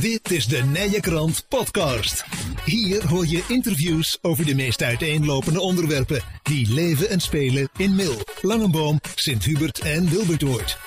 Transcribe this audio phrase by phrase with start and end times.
[0.00, 2.24] Dit is de Nije Krant Podcast.
[2.64, 8.14] Hier hoor je interviews over de meest uiteenlopende onderwerpen die leven en spelen in Mil,
[8.42, 10.78] Langenboom, Sint-Hubert en Wilbertoord.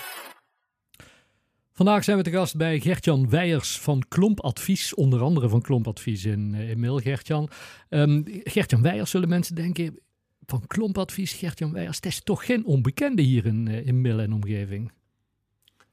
[1.74, 6.54] Vandaag zijn we te gast bij Gertjan Weijers van Klompadvies, onder andere van Klompadvies in,
[6.54, 7.50] uh, in Mil, Gertjan.
[7.89, 10.00] Um, Gertjan Weijers zullen mensen denken,
[10.46, 14.34] van Klompadvies, Gertjan Weijers, dat is toch geen onbekende hier in, uh, in Mil en
[14.34, 14.91] omgeving?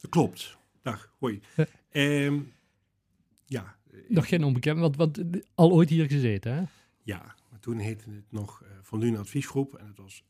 [0.01, 0.57] Dat klopt.
[0.83, 1.41] Dag, hoi.
[1.57, 1.67] Ja.
[1.93, 2.55] Um,
[3.47, 3.77] ja.
[4.09, 5.21] Nog geen onbekend, want, want
[5.55, 6.63] al ooit hier gezeten, hè?
[7.03, 9.75] Ja, maar toen heette het nog uh, Van Adviesgroep.
[9.75, 10.25] En het was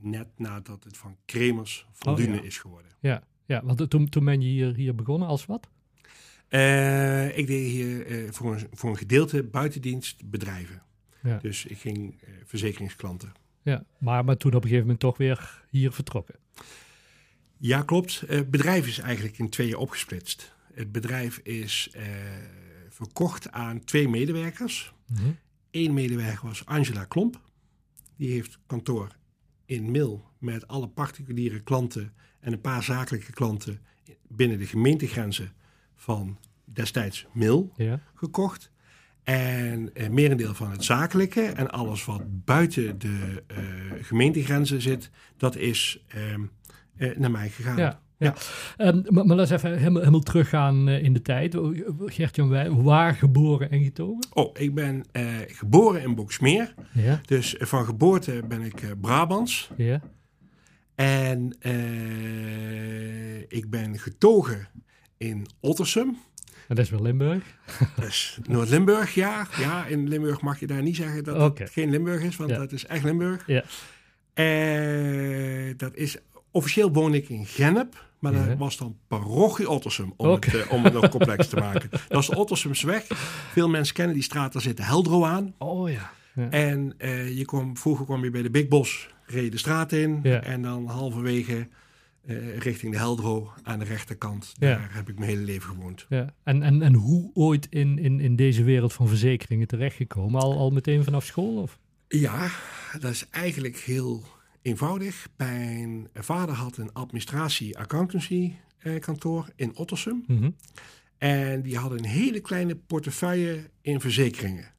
[0.00, 2.42] net nadat het van Kremers Van oh, ja.
[2.42, 2.90] is geworden.
[3.00, 5.68] Ja, ja want toen, toen ben je hier, hier begonnen als wat?
[6.48, 10.82] Uh, ik deed hier uh, voor, een, voor een gedeelte buitendienst bedrijven.
[11.22, 11.38] Ja.
[11.38, 13.32] Dus ik ging verzekeringsklanten.
[13.62, 16.34] Ja, maar, maar toen op een gegeven moment toch weer hier vertrokken.
[17.56, 18.22] Ja, klopt.
[18.26, 20.54] Het bedrijf is eigenlijk in tweeën opgesplitst.
[20.72, 21.90] Het bedrijf is
[22.96, 24.94] verkocht aan twee medewerkers.
[25.06, 25.36] Mm -hmm.
[25.70, 27.40] Eén medewerker was Angela Klomp.
[28.16, 29.16] Die heeft kantoor
[29.64, 33.80] in Mil met alle particuliere klanten en een paar zakelijke klanten
[34.28, 35.52] binnen de gemeentegrenzen
[35.94, 38.00] van destijds Mil ja.
[38.14, 38.70] gekocht.
[39.22, 43.58] En uh, merendeel van het zakelijke en alles wat buiten de uh,
[44.04, 46.04] gemeentegrenzen zit, dat is
[46.96, 47.76] uh, naar mij gegaan.
[47.76, 48.00] Ja.
[48.18, 48.34] Ja,
[48.78, 51.56] um, maar, maar laten we even helemaal, helemaal teruggaan uh, in de tijd.
[52.04, 54.26] Gert-Jan Wij, waar geboren en getogen?
[54.32, 56.74] Oh, ik ben uh, geboren in Boksmeer.
[56.92, 57.20] Ja.
[57.26, 59.70] Dus uh, van geboorte ben ik Brabants.
[59.76, 60.00] Ja.
[60.94, 61.56] En
[63.48, 64.68] ik ben getogen
[65.16, 66.16] in Ottersum.
[66.68, 67.44] Dat is wel Limburg?
[67.96, 69.46] Dat is Noord-Limburg, ja.
[69.58, 71.64] Ja, in Limburg mag je daar niet zeggen dat okay.
[71.64, 72.58] het geen Limburg is, want ja.
[72.58, 73.46] dat is echt Limburg.
[73.46, 73.62] Ja.
[75.76, 76.18] dat is
[76.56, 80.58] Officieel woon ik in Gennep, maar dat was dan parochie Ottersum, om, okay.
[80.58, 81.90] het, uh, om het nog complex te maken.
[82.08, 83.04] Dat is de Ottersumsweg.
[83.52, 85.54] Veel mensen kennen die straat, daar zit de Heldro aan.
[85.58, 86.10] Oh ja.
[86.34, 86.50] ja.
[86.50, 90.20] En uh, je kwam, vroeger kwam je bij de Big Bos, reed de straat in.
[90.22, 90.42] Ja.
[90.42, 91.68] En dan halverwege
[92.26, 94.54] uh, richting de Heldro aan de rechterkant.
[94.58, 96.06] Daar heb ik mijn hele leven gewoond.
[96.08, 96.34] Ja.
[96.42, 100.40] En, en, en hoe ooit in, in, in deze wereld van verzekeringen terechtgekomen?
[100.40, 101.62] Al, al meteen vanaf school?
[101.62, 101.78] Of?
[102.08, 102.50] Ja,
[103.00, 104.24] dat is eigenlijk heel
[104.66, 105.28] eenvoudig.
[105.36, 110.24] Mijn vader had een administratie-accountancy eh, kantoor in Ottersum.
[110.26, 110.56] Mm -hmm.
[111.18, 114.74] En die hadden een hele kleine portefeuille in verzekeringen.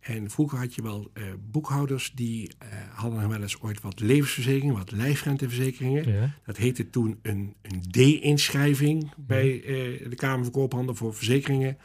[0.00, 4.74] En vroeger had je wel uh, boekhouders die uh, hadden wel eens ooit wat levensverzekeringen,
[4.74, 6.12] wat lijfrenteverzekeringen.
[6.12, 6.34] Ja.
[6.44, 11.78] Dat heette toen een, een D-inschrijving bij uh, de Kamer van Koophandel voor verzekeringen.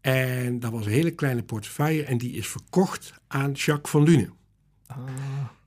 [0.00, 4.30] En dat was een hele kleine portefeuille en die is verkocht aan Jacques van Lune.
[4.86, 4.98] Ah.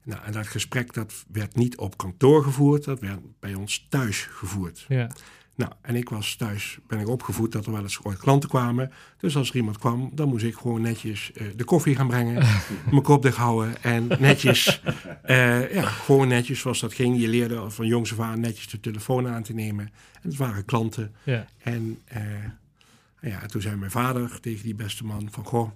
[0.05, 4.21] Nou, en dat gesprek dat werd niet op kantoor gevoerd, dat werd bij ons thuis
[4.21, 4.85] gevoerd.
[4.88, 5.09] Ja.
[5.55, 8.91] Nou, en ik was thuis, ben ik opgevoed dat er wel eens ooit klanten kwamen.
[9.17, 12.33] Dus als er iemand kwam, dan moest ik gewoon netjes uh, de koffie gaan brengen,
[12.91, 14.81] mijn kop dicht houden en netjes,
[15.25, 17.19] uh, ja, gewoon netjes zoals dat ging.
[17.19, 19.85] Je leerde van jongs af aan netjes de telefoon aan te nemen.
[20.22, 21.16] En het waren klanten.
[21.23, 21.47] Ja.
[21.57, 25.72] En uh, ja, toen zei mijn vader tegen die beste man van, goh,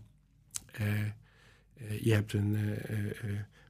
[2.02, 2.58] je hebt een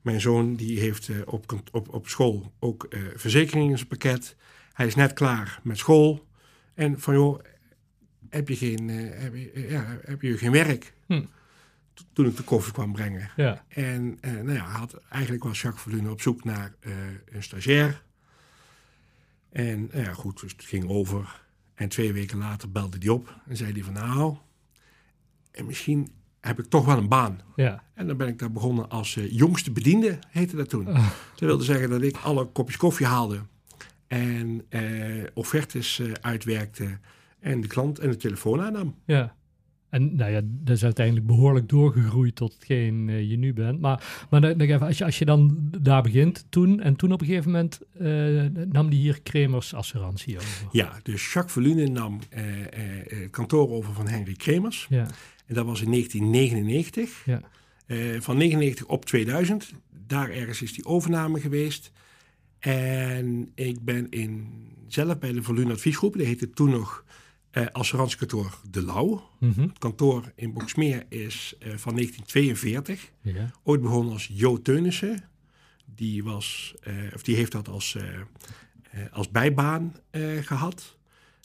[0.01, 4.35] mijn zoon die heeft op, op, op school ook verzekering in zijn pakket.
[4.73, 6.27] Hij is net klaar met school.
[6.73, 7.39] En van joh,
[8.29, 10.93] heb je geen, heb je, ja, heb je geen werk?
[11.05, 11.25] Hm.
[12.13, 13.31] Toen ik de koffie kwam brengen.
[13.35, 13.65] Ja.
[13.67, 16.75] En nou ja, had, eigenlijk was Jacques Verlune op zoek naar
[17.25, 18.03] een stagiair.
[19.49, 21.41] En nou ja, goed, dus het ging over.
[21.73, 24.37] En twee weken later belde hij op en zei hij van nou,
[25.51, 26.11] en misschien
[26.41, 27.39] heb ik toch wel een baan.
[27.55, 27.83] Ja.
[27.94, 30.88] En dan ben ik daar begonnen als uh, jongste bediende, heette dat toen.
[30.88, 30.95] Oh.
[31.31, 33.39] Dat wilde zeggen dat ik alle kopjes koffie haalde
[34.07, 36.97] en uh, offertes uh, uitwerkte
[37.39, 38.95] en de klant en de telefoon aannam.
[39.05, 39.38] Ja.
[39.89, 43.79] En nou ja, dat is uiteindelijk behoorlijk doorgegroeid tot hetgeen je nu bent.
[43.79, 47.27] Maar, maar even, als, je, als je dan daar begint toen en toen op een
[47.27, 47.79] gegeven moment
[48.73, 50.67] nam die hier Kremers assurantie over.
[50.71, 54.86] Ja, dus Jacques Verlune nam het kantoor over van Henry Kremers.
[54.89, 55.07] Ja.
[55.50, 57.25] En dat was in 1999.
[57.25, 57.42] Ja.
[57.88, 59.72] Uh, van 99 op 2000.
[60.07, 61.92] Daar ergens is die overname geweest.
[62.60, 64.48] En ik ben in,
[64.88, 67.04] zelf bij de Volume Adviesgroep, die heette toen nog
[67.51, 69.30] uh, assurantiekantoor De Lauw.
[69.40, 69.68] Mm -hmm.
[69.68, 73.12] Het kantoor in Boksmeer is uh, van 1942.
[73.22, 73.51] Ja.
[73.63, 75.24] Ooit begonnen als Jo Teunissen.
[75.96, 76.75] Die, was,
[77.13, 77.98] of die heeft dat als,
[79.12, 79.96] als bijbaan
[80.42, 80.98] gehad.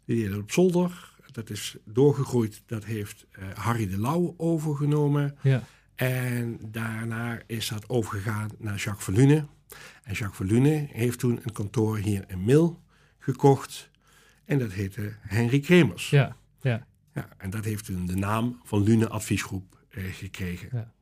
[0.04, 1.13] Die deed dat op zolder.
[1.34, 2.62] Dat is doorgegroeid.
[2.66, 5.36] Dat heeft uh, Harry de Lauw overgenomen.
[5.42, 5.62] Ja.
[5.94, 9.46] En daarna is dat overgegaan naar Jacques Verlune.
[10.02, 12.82] En Jacques Verlune heeft toen een kantoor hier in Mil
[13.18, 13.90] gekocht.
[14.44, 16.10] En dat heette Henry Kremers.
[16.10, 16.86] Ja, ja.
[17.14, 20.68] Ja, en dat heeft toen de naam van Lune Adviesgroep gekregen.
[20.72, 20.92] Ja.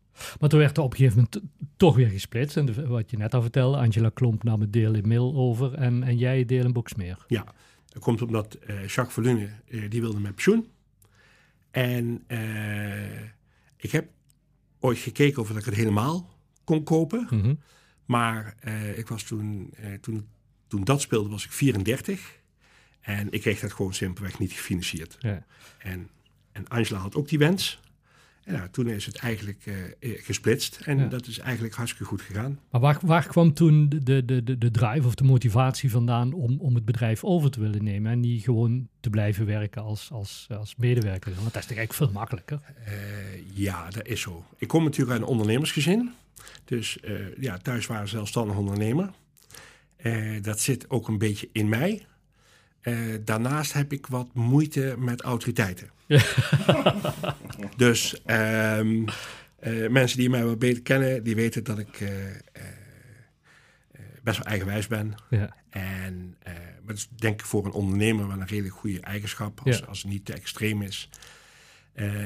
[0.41, 2.57] Maar toen werd er op een gegeven moment toch weer gesplitst.
[2.57, 6.03] En wat je net al vertelde, Angela Klomp nam het deel in Mil over en,
[6.03, 7.25] en jij deel in Boksmeer.
[7.27, 7.45] Ja,
[7.93, 9.51] dat komt omdat Jacques Verlune,
[9.89, 10.71] die wilde met pensioen.
[11.71, 12.25] En
[13.77, 14.09] ik heb
[14.81, 17.27] ooit gekeken of ik het helemaal kon kopen.
[17.31, 17.55] Mhm.
[18.05, 18.55] Maar
[18.97, 20.29] ik was toen, toen,
[20.67, 22.41] toen dat speelde, was ik 34.
[23.01, 25.17] En ik kreeg dat gewoon simpelweg niet gefinancierd.
[25.19, 25.47] Ja.
[25.79, 26.11] En,
[26.53, 27.81] en Angela had ook die wens.
[28.45, 29.75] En nou, toen is het eigenlijk uh,
[30.23, 30.81] gesplitst.
[30.85, 31.07] En Ja.
[31.07, 32.59] dat is eigenlijk hartstikke goed gegaan.
[32.71, 36.61] Maar waar, waar kwam toen de, de, de, de drive of de motivatie vandaan om,
[36.61, 40.47] om het bedrijf over te willen nemen en niet gewoon te blijven werken als, als,
[40.51, 41.33] als medewerker?
[41.35, 42.61] Want dat is toch eigenlijk veel makkelijker.
[42.85, 42.93] Eh,
[43.55, 44.45] ja, dat is zo.
[44.59, 46.11] Ik kom natuurlijk uit een ondernemersgezin.
[46.65, 49.11] Dus eh, ja, thuis waren zelfstandig ondernemer.
[49.97, 52.07] Eh, dat zit ook een beetje in mij.
[52.81, 55.91] Eh, daarnaast heb ik wat moeite met autoriteiten.
[57.77, 59.05] dus ehm,
[59.59, 62.41] eh, mensen die mij wat beter kennen, die weten dat ik eh, eh,
[64.23, 65.15] best wel eigenwijs ben.
[65.31, 65.57] Ja.
[65.71, 66.37] En
[66.87, 69.85] dat is denk ik voor een ondernemer wel een redelijk goede eigenschap, als, Ja.
[69.85, 71.09] als het niet te extreem is.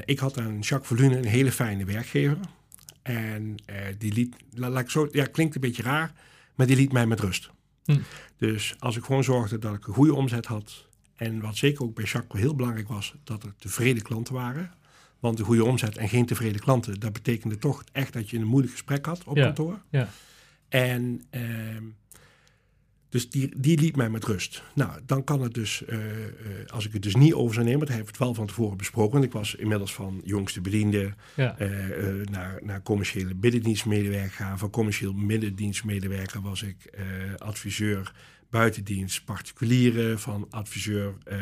[0.05, 2.37] Ik had aan Jacques Verlune een hele fijne werkgever.
[3.01, 3.55] En
[3.97, 6.11] die liet, la- laat ik zo, ja, klinkt een beetje raar,
[6.55, 7.49] maar die liet mij met rust.
[7.85, 7.97] Hm.
[8.37, 10.86] Dus als ik gewoon zorgde dat ik een goede omzet had.
[11.17, 14.71] En wat zeker ook bij Jacques heel belangrijk was, dat er tevreden klanten waren.
[15.19, 18.47] Want een goede omzet en geen tevreden klanten, dat betekende toch echt dat je een
[18.47, 19.43] moeilijk gesprek had op Ja.
[19.43, 19.81] kantoor.
[19.89, 20.09] Ja.
[20.69, 21.83] En ehm,
[23.09, 24.63] dus die, die liet mij met rust.
[24.75, 26.31] Nou, dan kan het dus, eh, eh,
[26.67, 28.77] als ik het dus niet over zou nemen, want hij heeft het wel van tevoren
[28.77, 29.11] besproken.
[29.11, 31.57] want Ik was inmiddels van jongste bediende Ja.
[31.57, 31.67] eh,
[32.31, 34.57] naar, naar commerciële middendienstmedewerker gaan.
[34.59, 36.93] Van commercieel middendienstmedewerker was ik
[37.37, 38.11] adviseur
[38.49, 40.19] buitendienst particulieren.
[40.19, 41.37] Van adviseur eh,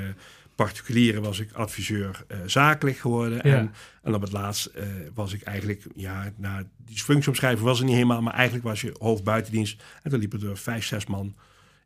[0.55, 3.49] particulieren was ik adviseur eh, zakelijk geworden.
[3.49, 3.57] Ja.
[3.57, 3.73] En,
[4.03, 7.93] en op het laatst eh, was ik eigenlijk, ja, nou, die functieomschrijving was er niet
[7.93, 9.83] helemaal, maar eigenlijk was je hoofd buitendienst.
[10.03, 11.35] En dan liepen er vijf, zes man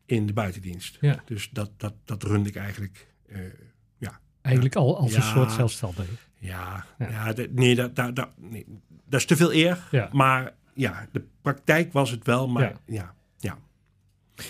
[0.06, 0.98] in de buitendienst.
[1.00, 1.22] Ja.
[1.24, 3.06] Dus dat, dat, dat runde ik eigenlijk,
[3.98, 6.12] ja, Eigenlijk al als een soort zelfstandige.
[6.38, 7.34] ja, Ja.
[7.50, 8.66] nee, dat, dat, dat, nee,
[9.08, 9.78] dat is te veel eer.
[9.90, 10.08] Ja.
[10.12, 13.14] Maar ja, de praktijk was het wel, maar Ja.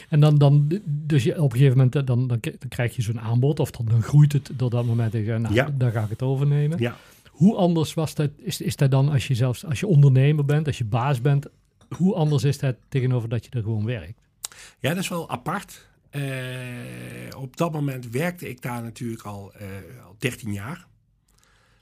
[0.09, 3.21] En dan, dan dus je, op een gegeven moment, eh, dan, dan, krijg je zo'n
[3.21, 5.15] aanbod, of dan, dan groeit het door dat moment.
[5.15, 5.71] En nou, Ja.
[5.79, 6.79] daar ga ik het overnemen.
[6.79, 6.97] ja.
[7.31, 10.67] Hoe anders was dat, is, is dat dan als je zelfs, als je ondernemer bent,
[10.67, 11.47] als je baas bent,
[11.97, 14.21] hoe anders is dat tegenover dat je er gewoon werkt?
[14.79, 15.89] Ja, dat is wel apart.
[16.11, 16.23] Eh,
[17.37, 19.67] op dat moment werkte ik daar natuurlijk al, eh,
[20.07, 20.87] al 13 jaar.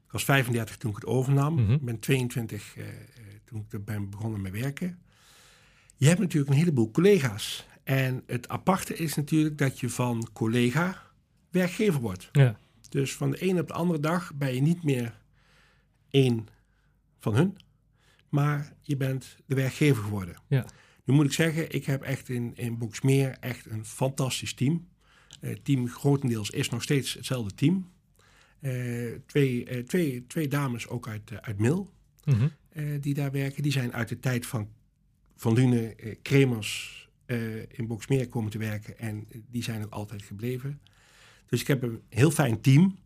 [0.07, 1.55] Ik was 35 toen ik het overnam.
[1.55, 1.73] Mhm.
[1.73, 2.95] Ik ben 22 eh, eh,
[3.45, 4.99] toen ik er ben begonnen met werken.
[5.97, 7.67] Je hebt natuurlijk een heleboel collega's.
[7.89, 11.03] En het aparte is natuurlijk dat je van collega
[11.51, 12.29] werkgever wordt.
[12.33, 12.59] Ja.
[12.89, 15.19] Dus van de een op de andere dag ben je niet meer
[16.11, 16.47] één
[17.19, 17.57] van hun,
[18.29, 20.37] maar je bent de werkgever geworden.
[20.49, 20.67] Ja.
[21.05, 24.89] Nu moet ik zeggen, ik heb echt in, in Boxmeer echt een fantastisch team.
[25.41, 27.91] Eh, Het team grotendeels is nog steeds hetzelfde team.
[28.61, 28.73] Eh,
[29.27, 31.93] twee, eh, twee, twee dames ook uit, uit Mil
[32.25, 32.49] Mhm.
[33.01, 33.63] die daar werken.
[33.63, 34.69] Die zijn uit de tijd van,
[35.37, 38.99] van Lune Kremers eh, in Boxmeer komen te werken.
[38.99, 40.81] En die zijn ook altijd gebleven.
[41.47, 42.99] Dus ik heb een heel fijn team.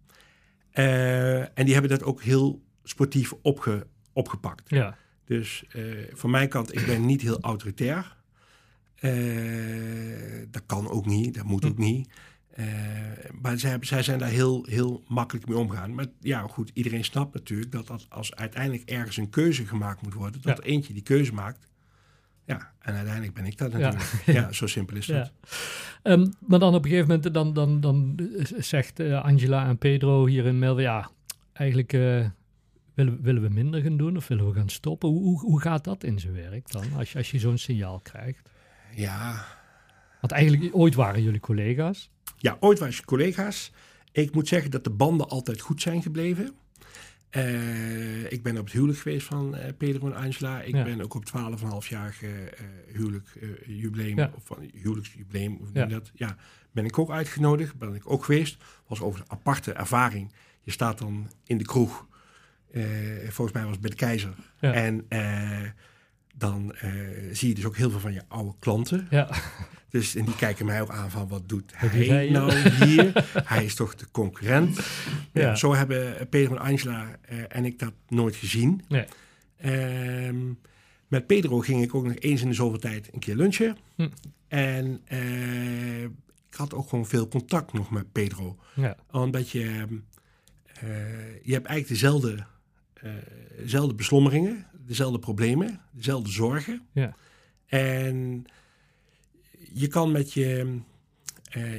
[0.70, 4.70] Eh, en die hebben dat ook heel sportief opge, opgepakt.
[4.70, 4.97] Ja.
[5.25, 5.82] Dus eh,
[6.12, 8.16] van mijn kant, ik ben niet heel autoritair.
[10.50, 12.08] Dat kan ook niet, dat moet ook niet.
[12.50, 12.64] Eh,
[13.40, 15.94] maar zij, zij zijn daar heel, heel makkelijk mee omgaan.
[15.94, 20.14] Maar ja, goed, iedereen snapt natuurlijk dat als, als uiteindelijk ergens een keuze gemaakt moet
[20.14, 20.62] worden, dat Ja.
[20.62, 21.68] er eentje die keuze maakt.
[22.44, 24.22] Ja, en uiteindelijk ben ik dat natuurlijk.
[24.38, 25.32] Ja, zo simpel is dat.
[25.42, 26.12] Ja.
[26.12, 28.18] Ehm, maar dan op een gegeven moment, dan, dan, dan
[28.58, 31.11] zegt eh, Angela en Pedro hier in Melwe, ja,
[31.52, 32.26] eigenlijk eh,
[32.94, 35.08] willen, willen we minder gaan doen of willen we gaan stoppen?
[35.08, 38.00] Hoe, hoe, hoe gaat dat in zijn werk dan, als je, als je zo'n signaal
[38.00, 38.50] krijgt?
[38.94, 39.44] Ja,
[40.20, 42.11] Want eigenlijk, ooit waren jullie collega's.
[42.37, 43.72] Ja, ooit was je collega's.
[44.12, 46.54] Ik moet zeggen dat de banden altijd goed zijn gebleven.
[47.32, 50.62] Eh, ik ben op het huwelijk geweest van eh, Pedro en Angela.
[50.62, 50.84] Ik Ja.
[50.84, 53.48] ben ook op 12,5-jarige eh huwelijk, eh,
[53.80, 54.30] jubileum, Ja.
[54.36, 55.86] of van huwelijksjubileum, hoe Ja.
[55.86, 56.10] dat?
[56.14, 56.36] Ja,
[56.72, 57.78] ben ik ook uitgenodigd.
[57.78, 58.62] Ben ik ook geweest.
[58.86, 60.32] Was over een aparte ervaring.
[60.62, 62.06] Je staat dan in de kroeg.
[63.28, 64.34] volgens mij was het bij de keizer.
[64.60, 65.06] En
[66.32, 66.90] dan eh,
[67.32, 69.06] zie je dus ook heel veel van je oude klanten.
[69.10, 69.28] Ja,
[69.88, 72.52] Dus en die kijken mij ook aan van wat doet Wat hij, nou
[72.84, 73.24] hier?
[73.44, 74.78] hij is toch de concurrent?
[75.32, 75.40] Ja.
[75.42, 75.54] Ja.
[75.54, 78.82] zo hebben Pedro en Angela eh, en ik dat nooit gezien.
[78.88, 79.04] nee.
[79.56, 80.52] Ehm,
[81.08, 83.76] met Pedro ging ik ook nog eens in de zoveel tijd een keer lunchen.
[83.94, 84.08] Hm.
[84.48, 88.56] En eh, ik had ook gewoon veel contact nog met Pedro.
[88.74, 88.96] Ja.
[89.10, 89.86] Omdat je...
[91.42, 92.44] je hebt eigenlijk dezelfde,
[93.56, 96.82] dezelfde beslommeringen, dezelfde problemen, dezelfde zorgen.
[96.92, 97.16] Ja.
[97.66, 98.46] En
[99.72, 100.78] je kan met je,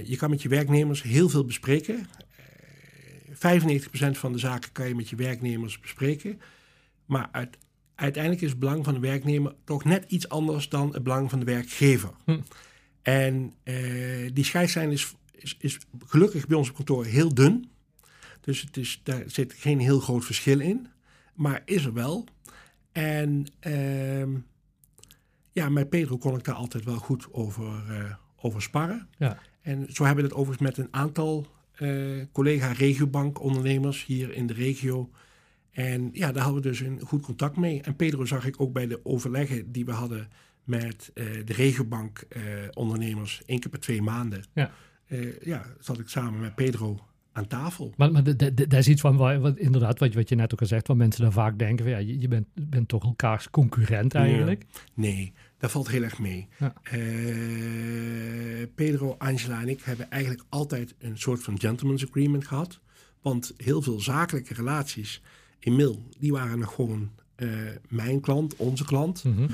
[0.03, 2.07] je kan met je werknemers heel veel bespreken.
[3.33, 3.37] 95%
[4.11, 6.41] van de zaken kan je met je werknemers bespreken.
[7.05, 7.57] Maar uit,
[7.95, 11.39] uiteindelijk is het belang van de werknemer toch net iets anders dan het belang van
[11.39, 12.11] de werkgever.
[12.25, 12.39] Hm.
[13.01, 17.69] En uh, die scheidslijn is, is, is, gelukkig bij ons op kantoor heel dun.
[18.41, 20.87] Dus het is, daar zit geen heel groot verschil in.
[21.33, 22.25] Maar is er wel.
[22.93, 24.39] En uh,
[25.51, 29.07] ja, met Pedro kon ik daar altijd wel goed over, uh, over sparren.
[29.17, 29.37] Ja.
[29.61, 31.47] En zo hebben we het overigens met een aantal
[31.79, 35.09] uh, collega regiobankondernemers hier in de regio.
[35.71, 37.81] En ja, daar hadden we dus een goed contact mee.
[37.81, 40.29] En Pedro zag ik ook bij de overleggen die we hadden
[40.63, 44.43] met uh, de regiobankondernemers, uh, één keer per twee maanden.
[44.53, 44.71] Ja.
[45.41, 46.99] ja, zat ik samen met Pedro
[47.33, 47.93] aan tafel.
[47.97, 48.23] Maar, maar
[48.53, 51.21] dat is iets van, wat, inderdaad, wat, wat je net ook al zegt, waar mensen
[51.21, 54.65] dan vaak denken, van, ja, je, je bent, bent toch elkaars concurrent eigenlijk?
[54.93, 56.47] Nee, dat valt heel erg mee.
[56.59, 56.73] Ja.
[56.93, 62.79] Uh, Pedro, Angela en ik hebben eigenlijk altijd een soort van gentleman's agreement gehad.
[63.21, 65.21] Want heel veel zakelijke relaties
[65.59, 67.49] in Mil, die waren nog gewoon uh,
[67.89, 69.23] mijn klant, onze klant.
[69.23, 69.47] Mm -hmm.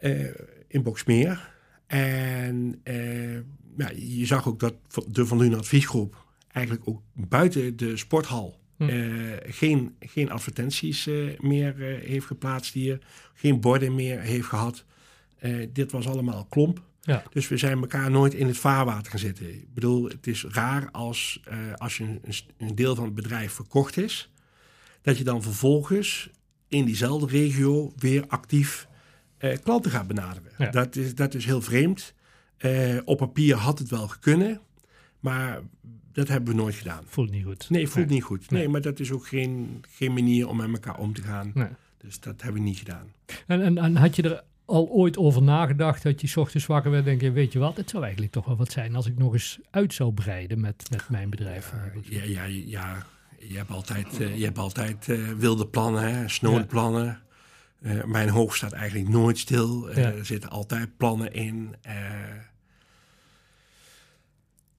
[0.00, 0.26] uh,
[0.68, 1.52] in Boksmeer.
[1.86, 2.80] En
[3.76, 4.74] ja, je zag ook dat
[5.08, 6.23] de Van Luna adviesgroep
[6.54, 8.88] eigenlijk ook buiten de sporthal Hm.
[8.88, 12.98] Uh, geen, geen advertenties uh, meer uh, heeft geplaatst hier.
[13.34, 14.84] Geen borden meer heeft gehad.
[15.72, 16.82] dit was allemaal klomp.
[17.00, 17.22] Ja.
[17.30, 19.54] Dus we zijn elkaar nooit in het vaarwater gaan zitten.
[19.54, 21.42] Ik bedoel, het is raar als,
[21.76, 22.20] als je een,
[22.58, 24.30] een, deel van het bedrijf verkocht is...
[25.02, 26.30] dat je dan vervolgens
[26.68, 28.88] in diezelfde regio weer actief
[29.62, 30.52] klanten gaat benaderen.
[30.58, 30.70] Ja.
[30.70, 32.14] Dat, is, dat is heel vreemd.
[33.04, 34.60] op papier had het wel kunnen...
[35.20, 35.62] Maar
[36.14, 37.02] dat hebben we nooit gedaan.
[37.06, 37.70] Voelt niet goed.
[37.70, 38.14] Nee, voelt Nee.
[38.14, 38.50] niet goed.
[38.50, 41.50] Nee, maar dat is ook geen, geen manier om met elkaar om te gaan.
[41.54, 41.68] Nee.
[41.98, 43.12] Dus dat hebben we niet gedaan.
[43.46, 47.02] En, en, en had je er al ooit over nagedacht dat je ochtends wakker werd
[47.02, 49.18] en denk je, weet je wat, het zou eigenlijk toch wel wat zijn als ik
[49.18, 51.72] nog eens uit zou breiden met, met mijn bedrijf.
[52.02, 53.06] Ja, ja, ja,
[53.38, 57.18] je hebt altijd, uh, je hebt altijd uh, wilde plannen, hè, snode plannen.
[57.80, 59.88] Uh, mijn hoofd staat eigenlijk nooit stil.
[59.90, 60.12] Ja.
[60.12, 61.74] Er zitten altijd plannen in.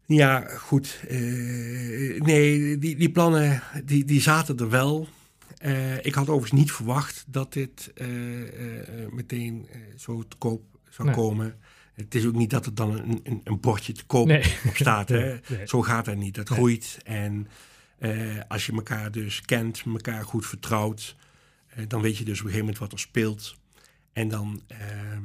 [0.08, 1.00] Ja, goed.
[1.10, 5.08] Uh, nee, die, die plannen die, die zaten er wel.
[5.66, 8.08] Uh, ik had overigens niet verwacht dat dit uh,
[9.10, 11.18] meteen zo te koop zou Nee.
[11.18, 11.56] komen.
[11.94, 14.44] Het is ook niet dat er dan een, een, een bordje te koop Nee.
[14.68, 15.10] op staat.
[15.10, 15.38] Hè?
[15.50, 15.68] Nee.
[15.68, 16.36] Zo gaat dat niet.
[16.36, 16.98] Dat groeit.
[17.04, 17.48] En
[18.48, 21.16] als je elkaar dus kent, elkaar goed vertrouwt,
[21.88, 23.56] dan weet je dus op een gegeven moment wat er speelt.
[24.14, 25.22] En dan ehm,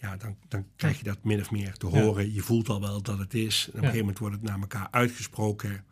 [0.00, 2.00] ja, dan, dan krijg je dat min of meer te Ja.
[2.02, 2.32] horen.
[2.32, 3.62] Je voelt al wel dat het is.
[3.64, 5.84] En op een gegeven moment wordt het naar elkaar uitgesproken.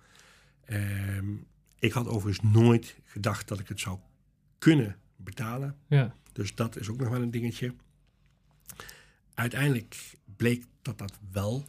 [0.65, 1.35] Ehm,
[1.79, 3.99] ik had overigens nooit gedacht dat ik het zou
[4.59, 5.77] kunnen betalen.
[5.87, 6.15] Ja.
[6.33, 7.75] Dus dat is ook nog wel een dingetje.
[9.35, 11.65] Uiteindelijk bleek dat dat wel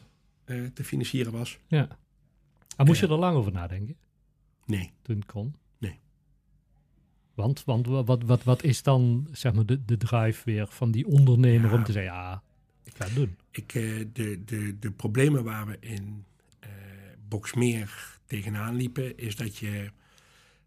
[0.45, 1.59] eh, te financieren was.
[1.67, 1.87] ja.
[2.77, 3.13] Maar moest je Ja.
[3.13, 3.95] er lang over nadenken
[4.65, 4.91] Nee.
[5.01, 5.55] toen het kon?
[7.39, 10.91] Want, want wa- wat, wat, wat is dan zeg maar, de, de drive weer van
[10.91, 11.75] die ondernemer Ja.
[11.77, 12.41] om te zeggen, ja,
[12.83, 13.35] ik ga het doen.
[13.51, 16.25] Ik, eh, de, de, de problemen waar we in
[16.59, 16.69] eh
[17.27, 19.91] Boksmeer tegenaan liepen, is dat je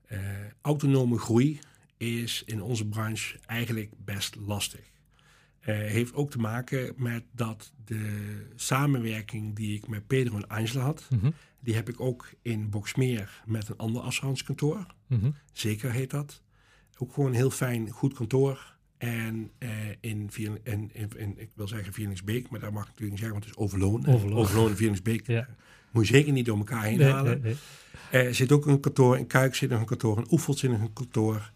[0.06, 0.18] eh,
[0.60, 1.58] autonome groei
[1.96, 4.80] is in onze branche eigenlijk best lastig.
[5.60, 10.82] Eh heeft ook te maken met dat de samenwerking die ik met Pedro en Angela
[10.84, 11.30] had, Mhm.
[11.60, 14.86] die heb ik ook in Boksmeer met een ander assurancekantoor.
[15.06, 15.30] Mhm.
[15.52, 16.40] Zeker heet dat.
[16.98, 18.70] Ook gewoon een heel fijn, goed kantoor.
[18.98, 19.68] En eh,
[20.00, 23.38] in, in, in, in- ik wil zeggen Vierlingsbeek, maar dat mag ik natuurlijk niet zeggen,
[23.38, 24.06] want het is Overloon.
[24.06, 24.38] Overloon.
[24.38, 25.48] Overloon en Vierlingsbeek Ja.
[25.90, 27.40] moet je zeker niet door elkaar heen Nee, halen.
[27.42, 27.56] nee,
[28.12, 28.22] nee.
[28.22, 30.80] Er zit ook een kantoor, in Kuik zit nog een kantoor, in Oefeld zit nog
[30.80, 31.50] een kantoor.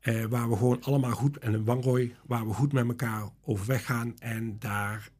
[0.00, 3.84] eh, waar we gewoon allemaal goed, en een Wangrooi, waar we goed met elkaar overweg
[3.84, 4.14] gaan.
[4.18, 5.10] En daar,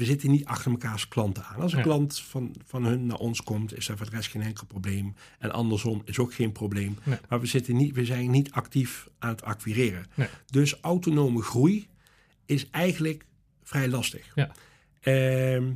[0.00, 1.60] we zitten niet achter mekaars klanten aan.
[1.60, 1.84] Als een Ja.
[1.84, 5.14] klant van, van hun naar ons komt, is dat voor de rest geen enkel probleem.
[5.38, 6.98] En andersom is ook geen probleem.
[7.04, 7.18] Nee.
[7.28, 10.06] Maar we, zitten niet, we zijn niet actief aan het acquireren.
[10.14, 10.28] Nee.
[10.46, 11.88] Dus autonome groei
[12.46, 13.24] is eigenlijk
[13.62, 14.32] vrij lastig.
[14.34, 14.50] Ja.
[15.00, 15.72] Ehm,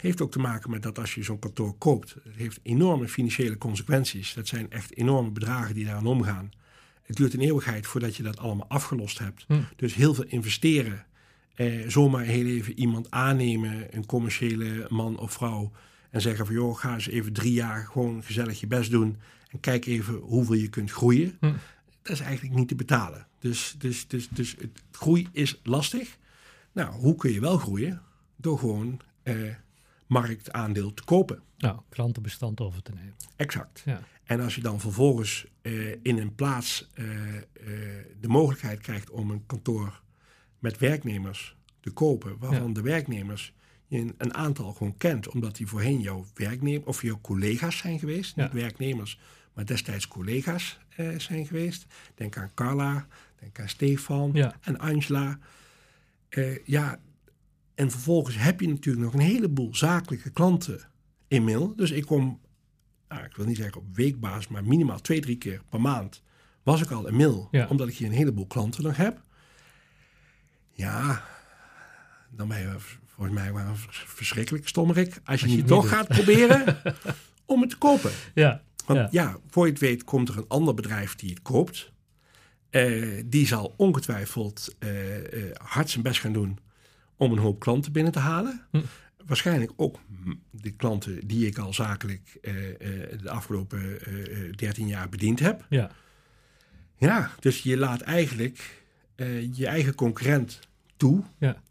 [0.00, 3.58] heeft ook te maken met dat als je zo'n kantoor koopt, het heeft enorme financiële
[3.58, 4.34] consequenties.
[4.34, 6.50] Dat zijn echt enorme bedragen die daaraan omgaan.
[7.02, 9.44] Het duurt een eeuwigheid voordat je dat allemaal afgelost hebt.
[9.48, 9.60] Hm.
[9.76, 11.06] Dus heel veel investeren.
[11.54, 15.72] Eh, zomaar heel even iemand aannemen, een commerciële man of vrouw.
[16.10, 19.16] En zeggen van joh, ga eens even drie jaar gewoon gezellig je best doen.
[19.48, 21.36] En kijk even hoeveel je kunt groeien.
[21.40, 21.52] Hm.
[22.02, 23.26] Dat is eigenlijk niet te betalen.
[23.38, 26.18] Dus, dus, dus, dus het groei is lastig.
[26.72, 28.02] Nou, hoe kun je wel groeien?
[28.36, 29.36] Door gewoon eh,
[30.06, 31.42] marktaandeel te kopen.
[31.58, 33.14] Nou, klantenbestand over te nemen.
[33.36, 33.82] Exact.
[33.84, 34.00] Ja.
[34.24, 37.42] En als je dan vervolgens eh, in een plaats eh, eh,
[38.20, 40.02] de mogelijkheid krijgt om een kantoor
[40.64, 43.52] met werknemers te kopen, waarvan de werknemers
[43.86, 48.36] je een, aantal gewoon kent, omdat die voorheen jouw werknemers of jouw collega's zijn geweest,
[48.36, 49.18] niet werknemers,
[49.52, 51.86] maar destijds collega's eh, zijn geweest.
[52.14, 53.06] Denk aan Carla,
[53.40, 55.38] denk aan Stefan en Angela.
[56.28, 57.00] Eh, ja,
[57.74, 60.80] en vervolgens heb je natuurlijk nog een heleboel zakelijke klanten
[61.28, 61.76] in mail.
[61.76, 62.40] Dus ik kom,
[63.08, 66.22] nou, ik wil niet zeggen op weekbasis, maar minimaal twee, drie keer per maand
[66.62, 67.48] was ik al in mail.
[67.68, 69.23] Omdat ik hier een heleboel klanten nog heb.
[70.74, 71.24] Ja,
[72.30, 72.76] dan ben je
[73.06, 73.74] volgens mij wel
[74.06, 75.20] verschrikkelijk stommerik.
[75.24, 76.76] Als je, niet toch gaat proberen
[77.44, 78.10] om het te kopen.
[78.34, 78.62] Ja.
[78.86, 79.36] Want ja.
[79.48, 81.92] voor je het weet komt er een ander bedrijf die het koopt.
[82.70, 86.58] Uh, die zal ongetwijfeld uh, uh, hard zijn best gaan doen
[87.16, 88.66] om een hoop klanten binnen te halen.
[88.70, 88.80] Hm.
[89.26, 89.98] Waarschijnlijk ook
[90.50, 92.38] de klanten die ik al zakelijk
[93.22, 93.98] de afgelopen
[94.56, 95.66] 13 jaar bediend heb.
[95.68, 95.90] Ja.
[96.96, 98.83] ja, dus je laat eigenlijk
[99.52, 100.60] je eigen concurrent
[100.96, 101.22] toe.
[101.38, 101.62] Ja.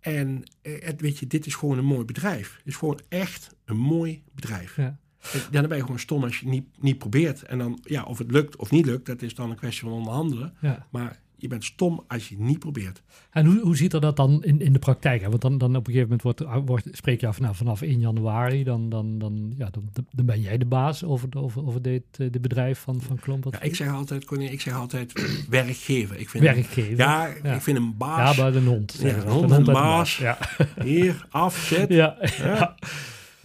[0.00, 2.56] En het, weet je, dit is gewoon een mooi bedrijf.
[2.56, 4.76] Het is gewoon echt een mooi bedrijf.
[4.76, 4.98] Ja.
[5.32, 7.42] Ja, dan ben je gewoon stom als je het niet, niet probeert.
[7.42, 9.92] En dan, ja, of het lukt of niet lukt, dat is dan een kwestie van
[9.92, 10.54] onderhandelen.
[10.60, 10.86] Ja.
[10.90, 13.02] Maar je bent stom als je het niet probeert.
[13.30, 15.26] En hoe, hoe ziet er dat dan in, in de praktijk?
[15.26, 18.00] Want dan, dan op een gegeven moment wordt, wordt, spreek je af nou, vanaf 1
[18.00, 22.02] januari, dan, dan, dan, ja, dan, dan ben jij de baas over, over, over dit,
[22.18, 23.46] uh, dit bedrijf van, van Klomp.
[23.50, 25.12] Ja, ik zeg altijd, Connie, ik zeg altijd
[25.48, 26.18] werkgever.
[26.18, 26.96] Ik vind werkgever?
[26.96, 28.36] ja, ja, ik vind een baas.
[28.36, 28.98] Ja, bij een hond.
[29.02, 30.16] Ja, een hond, een, baas.
[30.16, 30.38] Ja.
[30.84, 31.88] Hier, af, zet.
[31.88, 32.16] ja.
[32.38, 32.74] ja.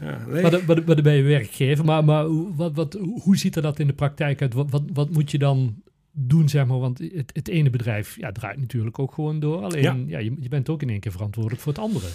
[0.02, 0.42] Ja, nee.
[0.42, 1.86] maar, maar, maar dan ben je werkgever.
[1.86, 4.54] Maar, maar wat, wat, hoe ziet er dat in de praktijk uit?
[4.54, 5.76] Wat, wat, wat moet je dan
[6.12, 6.80] doen, zeg maar?
[6.80, 9.64] Want het, het ene bedrijf ja, draait natuurlijk ook gewoon door.
[9.64, 9.96] Alleen, ja.
[10.08, 12.08] ja je, je, bent ook in één keer verantwoordelijk voor het andere.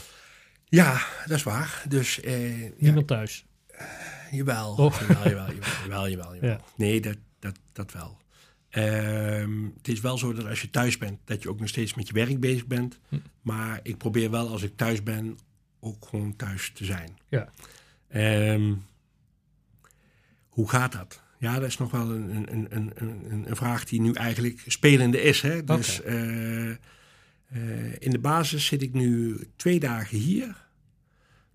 [0.64, 1.84] Ja, dat is waar.
[1.88, 2.34] Dus, eh,
[2.78, 3.16] Niemand ja.
[3.16, 3.46] thuis?
[3.70, 3.80] Uh,
[4.30, 4.94] jawel, oh.
[5.08, 5.52] jawel, jawel,
[5.84, 6.34] jawel, jawel, jawel.
[6.50, 6.60] Ja.
[6.76, 8.18] Nee, dat, dat, dat wel.
[8.70, 11.94] Um, het is wel zo dat als je thuis bent, dat je ook nog steeds
[11.94, 12.98] met je werk bezig bent.
[13.08, 13.16] Hm.
[13.42, 15.38] Maar ik probeer wel als ik thuis ben,
[15.80, 17.18] ook gewoon thuis te zijn.
[17.28, 17.52] Ja.
[18.52, 18.84] Um,
[20.48, 21.22] hoe gaat dat?
[21.38, 25.22] Ja, dat is nog wel een, een, een, een, een vraag die nu eigenlijk spelende
[25.22, 25.40] is.
[25.40, 25.64] Hè?
[25.64, 26.14] Dus okay.
[26.14, 30.56] uh, uh, in de basis zit ik nu twee dagen hier,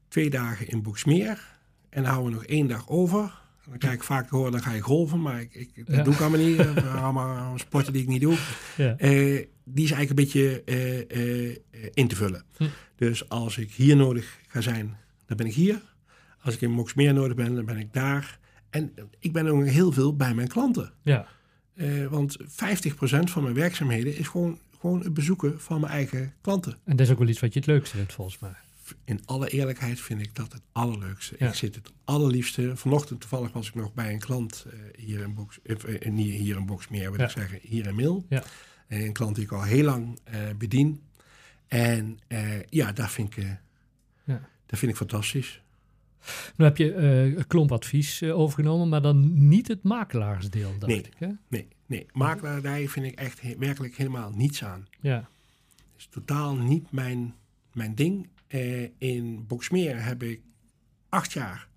[0.07, 1.59] twee dagen in Boksmeer.
[1.89, 3.39] En dan houden we nog één dag over.
[3.69, 5.21] Dan krijg ik vaak te horen, dan ga je golven.
[5.21, 6.03] Maar ik, ik, dat ja.
[6.03, 6.59] doe ik allemaal niet.
[7.03, 8.37] allemaal sporten die ik niet doe.
[8.77, 8.95] Ja.
[8.99, 10.63] Uh, die is eigenlijk een beetje
[11.93, 12.43] in te vullen.
[12.57, 12.67] Hm.
[12.95, 15.81] Dus als ik hier nodig ga zijn, dan ben ik hier.
[16.41, 18.39] Als ik in Moksmeer nodig ben, dan ben ik daar.
[18.71, 20.93] En ik ben ook heel veel bij mijn klanten.
[21.01, 21.27] Ja.
[21.73, 22.43] Uh, want 50%
[23.23, 26.77] van mijn werkzaamheden is gewoon, gewoon het bezoeken van mijn eigen klanten.
[26.83, 28.53] En dat is ook wel iets wat je het leukste vindt, volgens mij.
[29.03, 31.35] In alle eerlijkheid vind ik dat het allerleukste.
[31.39, 31.47] Ja.
[31.47, 32.75] Ik zit het allerliefste.
[32.75, 36.57] Vanochtend toevallig was ik nog bij een klant uh, hier in Box, uh, niet hier
[36.57, 37.25] in Boxmeer, wil ja.
[37.25, 38.25] ik zeggen, hier in Mil.
[38.29, 38.43] Ja.
[38.87, 40.19] een klant die ik al heel lang
[40.57, 41.01] bedien.
[41.67, 42.19] En
[42.69, 43.45] ja, dat vind ik,
[44.23, 44.49] ja.
[44.65, 45.61] dat vind ik fantastisch.
[46.55, 51.13] Nu heb je uh, klompadvies uh, overgenomen, maar dan niet het makelaarsdeel, dacht nee, ik.
[51.17, 51.27] Hè?
[51.47, 52.05] Nee, nee.
[52.11, 54.87] makelaardij vind ik echt he werkelijk helemaal niets aan.
[54.99, 55.29] Ja.
[55.75, 57.35] Het is totaal niet mijn,
[57.73, 58.27] mijn ding.
[58.47, 60.41] Uh, in Boksmeer heb ik
[61.09, 61.67] acht jaar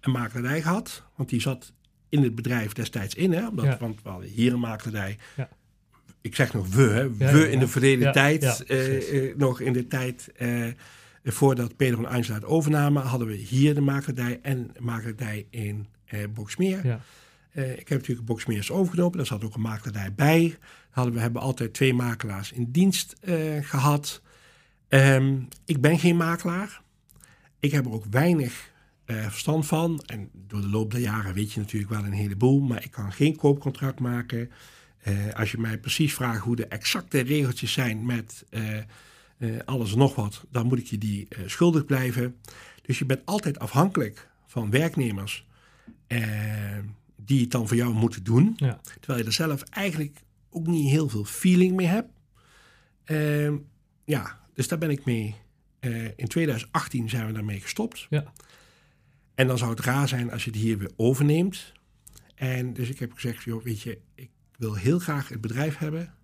[0.00, 1.72] een makelaardij gehad, want die zat
[2.08, 3.76] in het bedrijf destijds in, hè, omdat, ja.
[3.80, 5.18] want we hadden hier een makelaardij.
[5.36, 5.48] Ja.
[6.20, 8.64] Ik zeg nog we, hè, we in de verleden tijd,
[9.36, 10.32] nog in de tijd
[11.32, 15.86] voordat Pedro en Angela het overnamen, hadden we hier de makelaardij en de makelaardij in
[16.04, 16.86] eh, Boksmeer.
[16.86, 17.00] Ja.
[17.52, 20.56] Uh, ik heb natuurlijk Boksmeers overgenomen, daar zat ook een makelaardij bij.
[20.90, 24.22] Hadden we hebben altijd twee makelaars in dienst uh, gehad.
[24.88, 26.82] Um, ik ben geen makelaar.
[27.60, 28.72] Ik heb er ook weinig
[29.06, 30.02] uh, verstand van.
[30.06, 33.12] En door de loop der jaren weet je natuurlijk wel een heleboel, maar ik kan
[33.12, 34.50] geen koopcontract maken.
[35.34, 38.44] als je mij precies vraagt hoe de exacte regeltjes zijn met
[39.38, 42.36] uh, alles en nog wat, dan moet ik je die uh, schuldig blijven.
[42.82, 45.46] Dus je bent altijd afhankelijk van werknemers
[46.08, 46.78] uh,
[47.16, 48.52] die het dan voor jou moeten doen.
[48.56, 48.80] Ja.
[49.00, 52.10] Terwijl je er zelf eigenlijk ook niet heel veel feeling mee hebt.
[53.04, 53.56] Ehm,
[54.04, 55.34] ja, dus daar ben ik mee.
[56.16, 58.06] in 2018 zijn we daarmee gestopt.
[58.10, 58.32] Ja.
[59.34, 61.72] En dan zou het raar zijn als je het hier weer overneemt.
[62.34, 66.14] En dus ik heb gezegd, joh, weet je, ik wil heel graag het bedrijf hebben,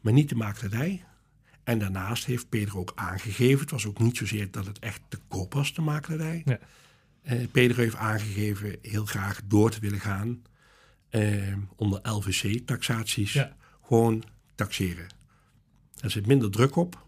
[0.00, 1.04] maar niet de makelaardij.
[1.70, 5.18] En daarnaast heeft Pedro ook aangegeven, het was ook niet zozeer dat het echt te
[5.28, 6.42] koop was, de makelaardij.
[6.44, 6.58] Ja.
[7.22, 10.42] Uh, Pedro heeft aangegeven heel graag door te willen gaan
[11.10, 13.32] uh, onder LVC-taxaties.
[13.32, 13.56] Ja.
[13.82, 15.06] Gewoon taxeren.
[16.00, 17.06] Er zit minder druk op.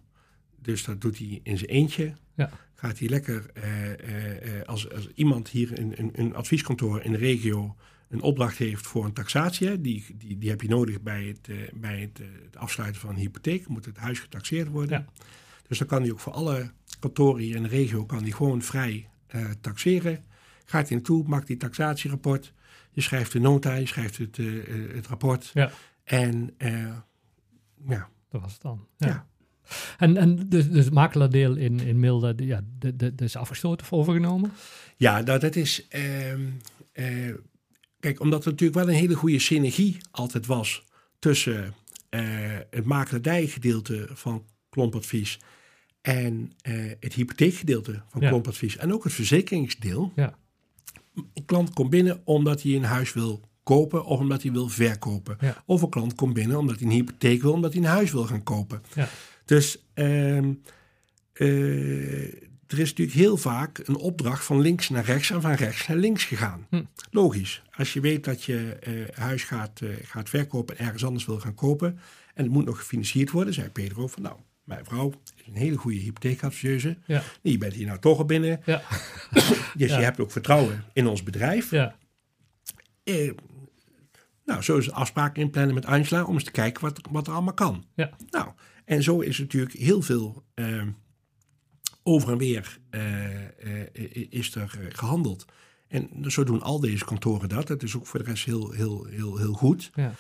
[0.59, 2.15] dus dat doet hij in zijn eentje.
[2.35, 2.51] Ja.
[2.75, 7.13] Gaat hij lekker, eh, eh, eh, als, als iemand hier in een, een advieskantoor in
[7.13, 7.77] de regio
[8.13, 11.57] een opdracht heeft voor een taxatie, die, die, die heb je nodig bij het, eh,
[11.75, 14.99] bij het, eh, het afsluiten van een hypotheek, moet het huis getaxeerd worden.
[14.99, 15.25] Ja.
[15.69, 16.71] Dus dan kan hij ook voor alle
[17.01, 20.25] kantoren hier in de regio kan hij gewoon vrij eh, taxeren.
[20.65, 22.53] Gaat hij naartoe, maakt die taxatierapport.
[22.91, 24.37] Je schrijft de nota, je schrijft het,
[24.95, 25.51] het rapport.
[25.55, 25.71] Ja.
[26.05, 26.55] En
[27.89, 28.87] ja, Dat was het dan.
[28.97, 29.07] Ja.
[29.07, 29.27] Ja.
[29.99, 33.87] En, en dus, dus het makelaardeel in, in Milde, ja, de, de, de is afgestoten
[33.87, 34.53] of overgenomen?
[34.97, 35.89] Ja, nou dat is.
[35.89, 36.41] ehm,
[36.93, 37.35] eh,
[38.03, 40.85] kijk, omdat er natuurlijk wel een hele goede synergie altijd was
[41.19, 41.75] tussen
[42.09, 42.23] eh,
[42.71, 45.39] het makelaardijgedeelte van Klompadvies
[46.01, 48.29] en eh, het hypotheekgedeelte van Ja.
[48.29, 50.13] Klompadvies en ook het verzekeringsdeel.
[50.17, 50.39] Ja.
[51.15, 55.37] Een klant komt binnen omdat hij een huis wil kopen of omdat hij wil verkopen.
[55.41, 55.63] Ja.
[55.67, 58.25] Of een klant komt binnen omdat hij een hypotheek wil, omdat hij een huis wil
[58.25, 58.83] gaan kopen.
[58.95, 59.09] Ja.
[59.45, 60.53] Dus ehm,
[61.33, 65.87] eh, er is natuurlijk heel vaak een opdracht van links naar rechts en van rechts
[65.87, 66.67] naar links gegaan.
[66.71, 66.83] Hm.
[67.11, 67.63] Logisch.
[67.77, 71.41] Als je weet dat je eh, huis gaat, eh, gaat verkopen en ergens anders wil
[71.41, 71.99] gaan kopen
[72.35, 75.77] en het moet nog gefinancierd worden, zei Pedro van nou, mijn vrouw is een hele
[75.77, 76.97] goede hypotheekadviseuse.
[77.07, 77.23] Ja.
[77.43, 78.61] Je bent hier nou toch al binnen.
[78.65, 78.83] Ja.
[79.77, 79.99] Dus Ja.
[79.99, 81.71] je hebt ook vertrouwen in ons bedrijf.
[81.71, 81.97] Ja.
[83.05, 83.31] Eh,
[84.45, 87.33] nou, zo is de afspraak inplannen met Angela om eens te kijken wat, wat er
[87.33, 87.85] allemaal kan.
[87.95, 88.11] Ja.
[88.31, 88.49] Nou,
[88.85, 90.45] en zo is natuurlijk heel veel
[92.03, 95.45] over en weer eh, eh, is er eh, gehandeld.
[95.89, 97.69] En zo doen al deze kantoren dat.
[97.69, 99.91] Het is ook voor de rest heel, heel, heel, heel goed.
[99.95, 100.13] Ja.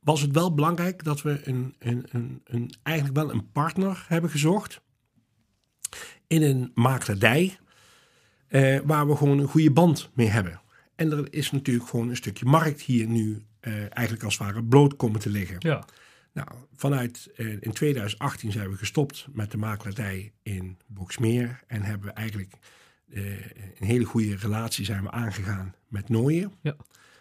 [0.00, 4.30] Was het wel belangrijk dat we een, een, een, een, eigenlijk wel een partner hebben
[4.30, 4.80] gezocht
[6.26, 7.58] in een makelaardij
[8.84, 10.60] waar we gewoon een goede band mee hebben.
[10.94, 13.44] En er is natuurlijk gewoon een stukje markt hier nu
[13.88, 15.56] eigenlijk als het ware bloot komen te liggen.
[15.58, 15.84] Ja.
[16.32, 22.06] Nou, vanuit eh, in 2018 zijn we gestopt met de makelaardij in Boksmeer en hebben
[22.06, 22.54] we eigenlijk
[23.12, 23.40] eh,
[23.78, 26.76] een hele goede relatie zijn we aangegaan met Nooien Ja.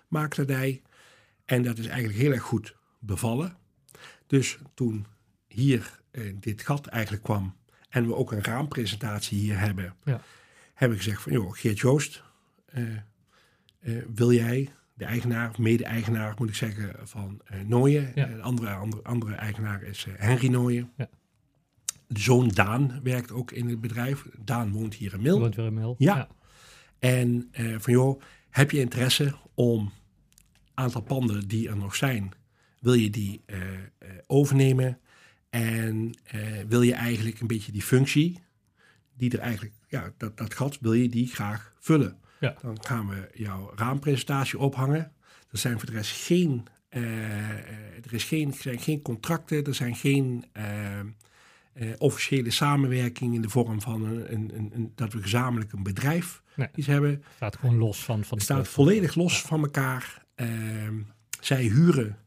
[0.07, 0.81] makelaardij.
[1.45, 3.57] En dat is eigenlijk heel erg goed bevallen.
[4.27, 5.05] Dus toen
[5.47, 7.55] hier eh, dit gat eigenlijk kwam
[7.89, 10.21] en we ook een raampresentatie hier hebben, Ja.
[10.73, 12.23] hebben we gezegd van, joh, Geert Joost,
[14.13, 18.11] wil jij de eigenaar, mede-eigenaar moet ik zeggen, van Nooien.
[18.15, 18.27] Ja.
[18.27, 20.91] Eh, De andere, andere, andere eigenaar is eh, Henry Nooien.
[20.97, 21.09] Ja.
[22.07, 24.25] De zoon Daan werkt ook in het bedrijf.
[24.43, 25.39] Daan woont hier in Mil.
[25.39, 25.95] Woont weer in Mil.
[25.97, 26.27] Ja.
[26.99, 29.91] En eh, van joh, heb je interesse om
[30.73, 32.31] aantal panden die er nog zijn,
[32.79, 33.41] wil je die
[34.27, 34.99] overnemen?
[35.49, 36.13] En
[36.67, 38.39] wil je eigenlijk een beetje die functie,
[39.17, 42.17] die er eigenlijk, ja, dat, dat gat, wil je die graag vullen?
[42.39, 42.55] Ja.
[42.61, 45.11] Dan gaan we jouw raampresentatie ophangen.
[45.51, 47.03] Er zijn voor de rest geen, eh,
[48.05, 51.05] er is geen, zijn geen contracten, er zijn geen eh, eh,
[51.97, 56.41] officiële samenwerking in de vorm van een, een, een, een- dat we gezamenlijk een bedrijf
[56.55, 56.67] Nee.
[56.75, 57.23] iets hebben.
[57.35, 60.25] Staat gewoon los van, van Het staat volledig los van elkaar.
[60.35, 60.99] Ehm,
[61.39, 62.17] zij huren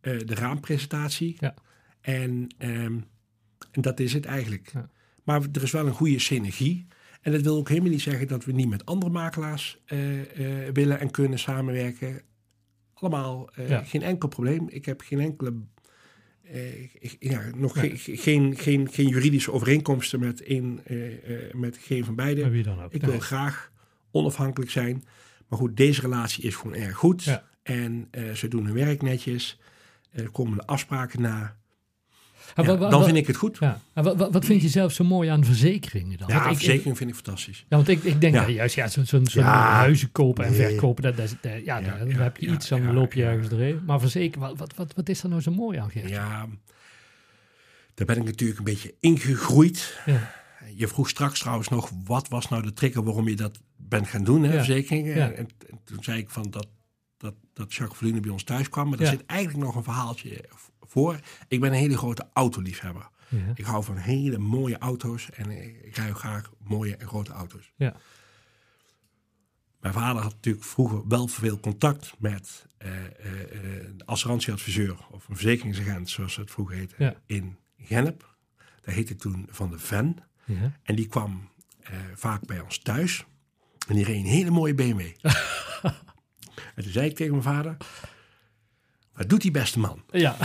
[0.00, 1.36] de raampresentatie.
[1.40, 1.54] Ja.
[2.00, 2.98] En, ehm,
[3.70, 4.70] en dat is het eigenlijk.
[4.74, 4.88] Ja.
[5.24, 6.86] Maar er is wel een goede synergie.
[7.22, 10.20] En dat wil ook helemaal niet zeggen dat we niet met andere makelaars eh,
[10.66, 12.20] eh, willen en kunnen samenwerken.
[12.94, 13.82] Allemaal eh, Ja.
[13.84, 14.68] geen enkel probleem.
[14.68, 15.54] Ik heb geen enkele.
[17.18, 17.96] ja, nog Nee.
[17.96, 20.80] ge- geen, geen, geen juridische overeenkomsten met, een,
[21.52, 22.50] met geen van beiden.
[22.50, 22.92] Wie dan ook.
[22.92, 23.10] Ik Nee.
[23.10, 23.72] wil graag
[24.10, 25.04] onafhankelijk zijn.
[25.48, 27.24] Maar goed, deze relatie is gewoon erg goed.
[27.24, 27.44] Ja.
[27.62, 29.60] En ze doen hun werk netjes.
[30.10, 31.56] Er komen de afspraken na.
[32.54, 33.56] Ja, dan vind ik het goed.
[33.60, 33.80] Ja.
[34.30, 36.28] Wat vind je zelf zo mooi aan verzekeringen dan?
[36.28, 37.58] Ja, Want ik- ik- verzekering vind ik fantastisch.
[37.68, 38.44] Ja, want ik, ik denk Ja.
[38.44, 39.72] dat juist ja, zo'n zo'n Ja.
[39.72, 40.60] huizen kopen en Nee.
[40.68, 43.80] verkopen, dat, dat, ja, ja, heb je iets, dan loop je ergens doorheen.
[43.86, 46.08] Maar verzekeren, wat, wat, wat, is er nou zo mooi aan, Geert?
[46.08, 46.46] Ja,
[47.94, 50.00] daar ben ik natuurlijk een beetje ingegroeid.
[50.06, 50.30] Ja.
[50.74, 54.24] Je vroeg straks trouwens nog, wat was nou de trigger waarom je dat bent gaan
[54.24, 55.14] doen, hè, verzekeringen?
[55.14, 55.48] En, en
[55.84, 56.66] toen zei ik van dat,
[57.16, 58.88] dat, dat Jacques Verlune bij ons thuis kwam.
[58.88, 60.44] Maar er zit eigenlijk nog een verhaaltje
[60.92, 61.18] voor.
[61.48, 63.08] Ik ben een hele grote autoliefhebber.
[63.28, 63.38] Ja.
[63.54, 65.50] Ik hou van hele mooie auto's en
[65.86, 67.72] ik rij graag mooie en grote auto's.
[67.76, 67.94] Ja.
[69.80, 76.36] Mijn vader had natuurlijk vroeger wel veel contact met de assurantieadviseur of een verzekeringsagent, zoals
[76.36, 77.14] het vroeger heette, Ja.
[77.26, 78.34] in Gennep.
[78.82, 80.16] Dat heette toen Van de Ven.
[80.44, 80.72] Ja.
[80.82, 81.48] En die kwam
[82.14, 83.24] vaak bij ons thuis.
[83.88, 85.00] En die reed een hele mooie BMW.
[86.74, 87.76] en toen zei ik tegen mijn vader,
[89.14, 90.02] wat doet die beste man?
[90.10, 90.36] Ja.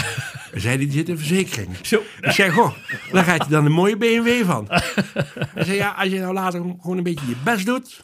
[0.52, 1.78] Hij zei, die zit in verzekering.
[1.82, 2.02] Zo.
[2.22, 2.74] Ik zeg, goh,
[3.12, 4.66] daar gaat hij dan een mooie BMW van.
[4.70, 8.04] Hij zei, ja, als je nou later gewoon een beetje je best doet...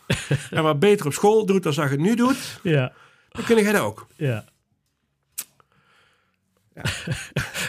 [0.51, 2.59] en wat beter op school doet dan dat je het nu doet...
[2.63, 2.93] Ja.
[3.29, 4.07] dan kun je dat ook.
[4.15, 4.45] Ja.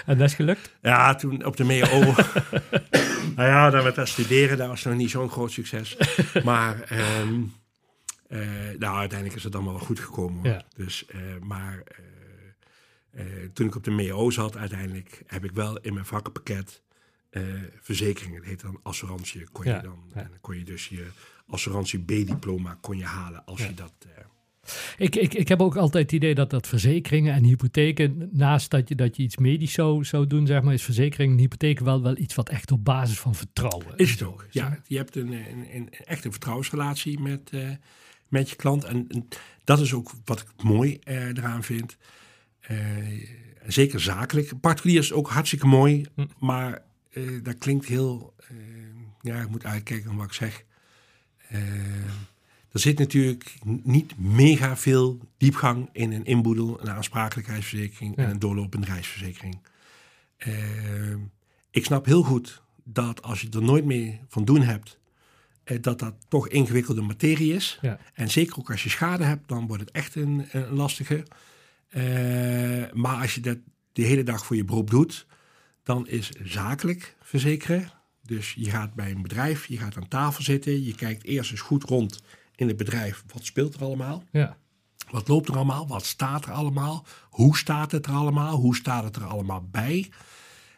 [0.07, 0.71] en dat is gelukt?
[0.83, 2.01] Ja, toen op de MEO.
[3.37, 5.97] nou ja, dan werd dat studeren, dat was nog niet zo'n groot succes.
[6.45, 7.43] maar ehm,
[8.29, 8.41] eh,
[8.79, 10.51] nou, uiteindelijk is het allemaal wel goed gekomen.
[10.51, 10.63] Ja.
[10.77, 12.14] Dus, uh, maar uh,
[13.53, 16.83] toen ik op de MEO zat, uiteindelijk heb ik wel in mijn vakkenpakket
[17.81, 18.41] verzekeringen.
[18.41, 19.49] Dat heet dan assurantie.
[19.53, 21.07] Kon je dan, kon je dus je
[21.47, 23.93] assurantie B-diploma kon je halen als je dat
[24.97, 28.89] ik, ik, ik heb ook altijd het idee dat, dat verzekeringen en hypotheken, naast dat
[28.89, 32.03] je, dat je iets medisch zou, zou doen, zeg maar, is verzekeringen en hypotheken wel,
[32.03, 34.11] wel iets wat echt op basis van vertrouwen is.
[34.11, 34.79] het ook, ja.
[34.87, 37.71] Je hebt een, een, een echt een vertrouwensrelatie met, uh,
[38.29, 38.85] met je klant.
[38.85, 39.29] En, en,
[39.65, 41.97] dat is ook wat ik mooi eraan vind.
[42.71, 42.79] Uh,
[43.67, 44.61] zeker zakelijk.
[44.61, 46.27] Particulier is ook hartstikke mooi, hm.
[46.39, 46.83] maar
[47.43, 48.35] dat klinkt heel.
[49.21, 50.65] ja, ik moet uitkijken wat ik zeg.
[52.73, 58.87] Er zit natuurlijk niet mega veel diepgang in een inboedel, een aansprakelijkheidsverzekering en een doorlopende
[58.87, 59.59] reisverzekering.
[61.71, 64.99] Ik snap heel goed dat als je er nooit mee van doen hebt,
[65.65, 67.79] eh, dat dat toch ingewikkelde materie is.
[67.81, 67.99] Ja.
[68.15, 71.25] En zeker ook als je schade hebt, dan wordt het echt een, een lastige.
[71.97, 73.59] Uh, maar als je dat
[73.93, 75.27] de hele dag voor je beroep doet,
[75.83, 77.91] dan is zakelijk verzekeren.
[78.23, 81.61] Dus je gaat bij een bedrijf, je gaat aan tafel zitten, je kijkt eerst eens
[81.61, 82.23] goed rond
[82.55, 83.25] in het bedrijf.
[83.33, 84.25] Wat speelt er allemaal?
[84.33, 84.57] Ja.
[85.11, 85.87] Wat loopt er allemaal?
[85.87, 87.07] Wat staat er allemaal?
[87.31, 88.57] Hoe staat het er allemaal?
[88.57, 90.11] Hoe staat het er allemaal bij?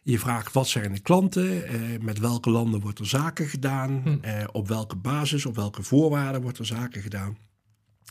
[0.03, 4.19] Je vraagt wat zijn de klanten, eh, met welke landen wordt er zaken gedaan, hm.
[4.21, 7.37] eh, op welke basis, op welke voorwaarden wordt er zaken gedaan.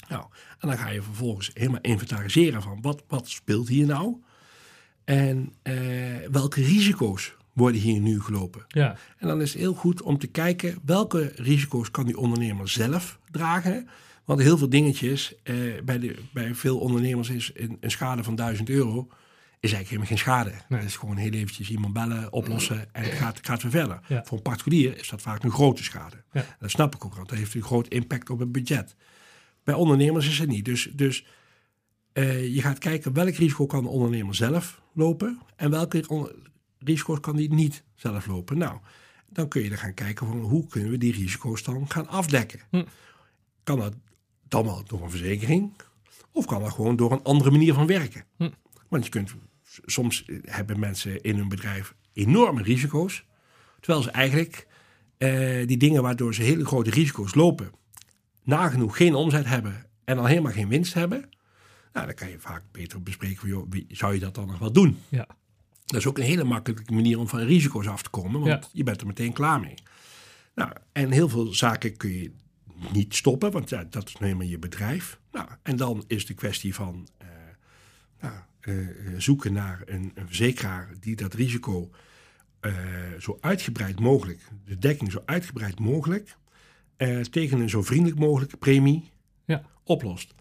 [0.09, 0.25] Nou,
[0.59, 4.23] en dan ga je vervolgens helemaal inventariseren van wat, wat speelt hier nou
[5.05, 5.75] en eh,
[6.31, 8.65] welke risico's worden hier nu gelopen.
[8.67, 8.97] Ja.
[9.17, 13.19] En dan is het heel goed om te kijken welke risico's kan die ondernemer zelf
[13.31, 13.87] dragen.
[14.25, 18.35] Want heel veel dingetjes, eh, bij, de, bij veel ondernemers is een, een, schade van
[18.35, 19.07] 1000 euro,
[19.59, 20.49] is eigenlijk helemaal geen schade.
[20.49, 20.79] Nee.
[20.79, 23.99] Dat is gewoon heel eventjes iemand bellen, oplossen en het gaat, gaat weer verder.
[24.23, 26.23] Voor een particulier is dat vaak een grote schade.
[26.31, 26.45] Ja.
[26.59, 28.95] Dat snap ik ook, want dat heeft een groot impact op het budget.
[29.65, 30.65] Bij ondernemers is het niet.
[30.65, 31.25] Dus, dus
[32.13, 36.33] uh, je gaat kijken welk risico kan de ondernemer zelf lopen en welke
[36.77, 38.57] risico's kan die niet zelf lopen.
[38.57, 38.79] Nou,
[39.29, 42.59] dan kun je er gaan kijken van hoe kunnen we die risico's dan gaan afdekken.
[42.69, 42.83] Hm.
[43.63, 43.93] Kan dat
[44.47, 45.73] dan wel door een verzekering
[46.31, 48.25] of kan dat gewoon door een andere manier van werken?
[48.37, 48.49] Hm.
[48.87, 49.35] Want je kunt,
[49.85, 53.25] soms hebben mensen in hun bedrijf enorme risico's,
[53.79, 54.67] terwijl ze eigenlijk
[55.17, 57.71] eh, die dingen waardoor ze hele grote risico's lopen,
[58.45, 61.29] nagenoeg geen omzet hebben en dan helemaal geen winst hebben.
[61.93, 64.71] Nou, dan kan je vaak beter bespreken, joh, wie, zou je dat dan nog wel
[64.71, 64.97] doen?
[65.09, 65.27] Ja.
[65.85, 68.83] Dat is ook een hele makkelijke manier om van risico's af te komen, want je
[68.83, 69.75] bent er meteen klaar mee.
[70.55, 72.31] Nou, en heel veel zaken kun je
[72.91, 75.19] niet stoppen, want ja, dat is nou helemaal je bedrijf.
[75.31, 77.27] Nou, en dan is de kwestie van uh,
[78.19, 81.89] nou, uh, zoeken naar een, een, verzekeraar die dat risico
[82.61, 82.73] uh,
[83.19, 86.37] zo uitgebreid mogelijk, de dekking zo uitgebreid mogelijk,
[87.29, 89.11] tegen een zo vriendelijk mogelijke premie
[89.45, 89.61] ja.
[89.83, 90.33] oplost.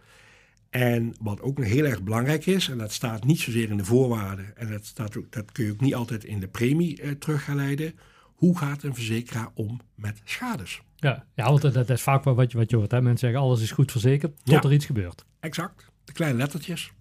[0.71, 4.57] En wat ook heel erg belangrijk is, en dat staat niet zozeer in de voorwaarden,
[4.57, 7.45] en dat, staat ook, dat kun je ook niet altijd in de premie eh, terug
[7.45, 7.99] gaan leiden.
[8.35, 10.81] Hoe gaat een verzekeraar om met schades?
[10.97, 12.91] Ja, ja want dat, is vaak wat je, wat je hoort.
[12.91, 13.03] Hè?
[13.03, 15.25] Mensen zeggen alles is goed verzekerd tot er iets gebeurt.
[15.41, 16.93] Exact, de kleine lettertjes.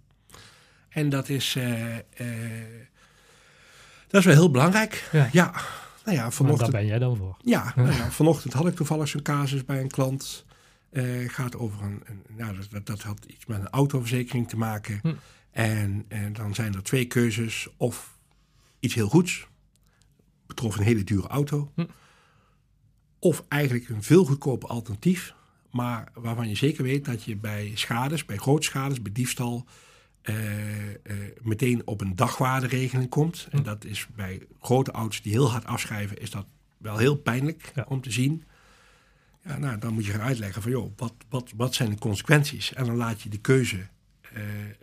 [0.89, 1.99] En dat is, uh, uh,
[4.07, 5.09] dat is wel heel belangrijk.
[5.11, 5.29] Ja.
[5.31, 5.53] ja.
[6.05, 7.37] Nou ja, vanochtend, daar ben jij dan voor.
[7.41, 10.45] Ja, nou ja, vanochtend had ik toevallig zo'n casus bij een klant.
[10.91, 14.99] Uh, gaat over een, een nou, dat, dat, had iets met een autoverzekering te maken.
[15.01, 15.13] Hm.
[15.51, 17.67] En, en dan zijn er twee keuzes.
[17.77, 18.17] Of
[18.79, 19.47] iets heel goeds,
[20.47, 21.71] betrof een hele dure auto.
[21.75, 21.85] Hm.
[23.19, 25.33] Of eigenlijk een veel goedkoper alternatief.
[25.71, 29.67] Maar waarvan je zeker weet dat je bij schades, bij grote schades, bij diefstal,
[31.41, 33.47] meteen op een dagwaarderegeling komt.
[33.51, 33.63] En hm.
[33.63, 36.45] dat is bij grote auto's die heel hard afschrijven, is dat
[36.77, 38.43] wel heel pijnlijk om te zien.
[39.45, 42.73] Ja, nou, dan moet je gaan uitleggen van, joh, wat, wat, wat zijn de consequenties?
[42.73, 44.41] En dan laat je de keuze uh,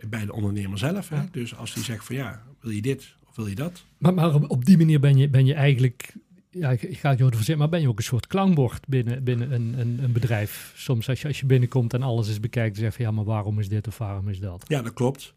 [0.09, 1.09] bij de ondernemer zelf.
[1.09, 1.21] Hè?
[1.31, 3.85] Dus als die zegt van, ja, wil je dit of wil je dat?
[3.97, 6.13] Maar, maar op die manier ben je, ben je eigenlijk,
[6.51, 9.51] ja, ik, ga het je overzien, maar ben je ook een soort klankbord binnen, binnen
[9.51, 10.73] een, een, een, bedrijf?
[10.75, 13.59] Soms als je, als je binnenkomt en alles is bekijkt, zeg je, ja, maar waarom
[13.59, 14.65] is dit of waarom is dat?
[14.67, 15.33] Ja, dat klopt.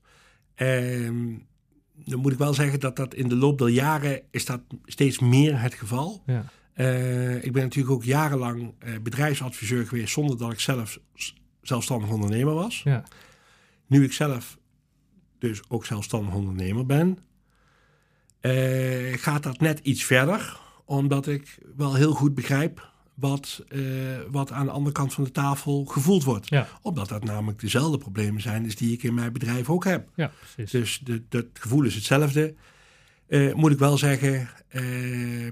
[0.56, 1.46] Um,
[1.94, 5.18] dan moet ik wel zeggen dat dat in de loop der jaren is dat steeds
[5.18, 6.22] meer het geval.
[6.26, 6.44] Ja.
[6.76, 10.98] Uh, ik ben natuurlijk ook jarenlang uh, bedrijfsadviseur geweest zonder dat ik zelf
[11.62, 12.80] zelfstandig ondernemer was.
[12.84, 13.04] Ja.
[13.86, 14.58] Nu ik zelf
[15.38, 17.18] dus ook zelfstandig ondernemer ben,
[18.40, 20.62] uh, gaat dat net iets verder.
[20.84, 23.80] Omdat ik wel heel goed begrijp wat, eh,
[24.30, 26.48] wat aan de andere kant van de tafel gevoeld wordt.
[26.48, 26.68] Ja.
[26.82, 30.08] Omdat dat namelijk dezelfde problemen zijn als die ik in mijn bedrijf ook heb.
[30.14, 30.70] Ja, precies.
[30.70, 32.54] Dus de, het gevoel is hetzelfde.
[33.26, 35.46] Eh, moet ik wel zeggen, eh,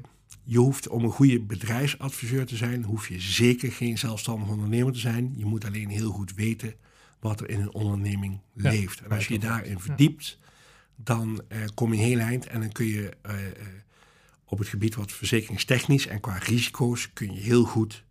[0.45, 4.99] je hoeft om een goede bedrijfsadviseur te zijn, hoef je zeker geen zelfstandig ondernemer te
[4.99, 5.33] zijn.
[5.37, 6.75] Je moet alleen heel goed weten
[7.21, 9.01] wat er in een onderneming Ja, leeft.
[9.01, 10.39] En als je je dat daarin verdiept,
[10.97, 11.43] dan
[11.75, 13.17] kom je heel eind en dan kun je
[14.53, 18.05] op het gebied wat verzekeringstechnisch en qua risico's kun je heel goed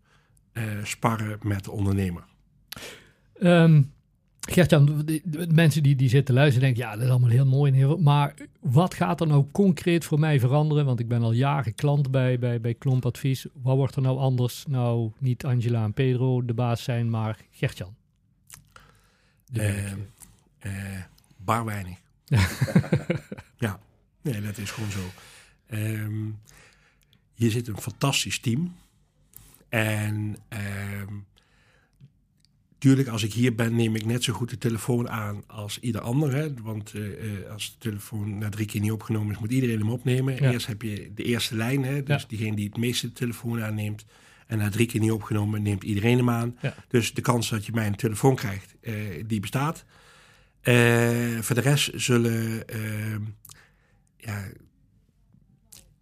[0.52, 2.24] eh, sparren met de ondernemer.
[3.40, 3.82] Ehm
[4.50, 5.06] Gertjan,
[5.54, 8.34] mensen die, die zitten luisteren denken, ja, dat is allemaal heel mooi en heel Maar
[8.60, 10.86] wat gaat er nou concreet voor mij veranderen?
[10.86, 13.46] Want ik ben al jaren klant bij, bij, bij Klompadvies.
[13.54, 14.66] Wat wordt er nou anders?
[14.68, 17.96] Nou, niet Angela en Pedro de baas zijn, maar Gertjan.
[19.54, 19.92] Eh,
[21.38, 21.98] bar weinig.
[23.58, 23.80] ja,
[24.22, 25.02] nee, dat is gewoon zo.
[25.72, 26.26] Ehm,
[27.34, 28.76] je zit een fantastisch team.
[29.70, 31.14] En ehm
[32.78, 36.02] tuurlijk, als ik hier ben, neem ik net zo goed de telefoon aan als ieder
[36.02, 36.34] ander.
[36.34, 36.54] Hè?
[36.62, 39.90] Want eh, eh, als de telefoon na drie keer niet opgenomen is, moet iedereen hem
[39.90, 40.36] opnemen.
[40.36, 40.52] Ja.
[40.52, 42.04] Eerst heb je de eerste lijn, hè?
[42.04, 42.28] dus Ja.
[42.28, 44.06] diegene die het meeste de telefoon aanneemt.
[44.48, 46.58] En na drie keer niet opgenomen, neemt iedereen hem aan.
[46.62, 46.76] Ja.
[46.88, 48.94] Dus de kans dat je mij een telefoon krijgt, eh,
[49.28, 49.86] die bestaat.
[51.42, 53.22] Voor de rest zullen, ehm,
[54.18, 54.48] ja,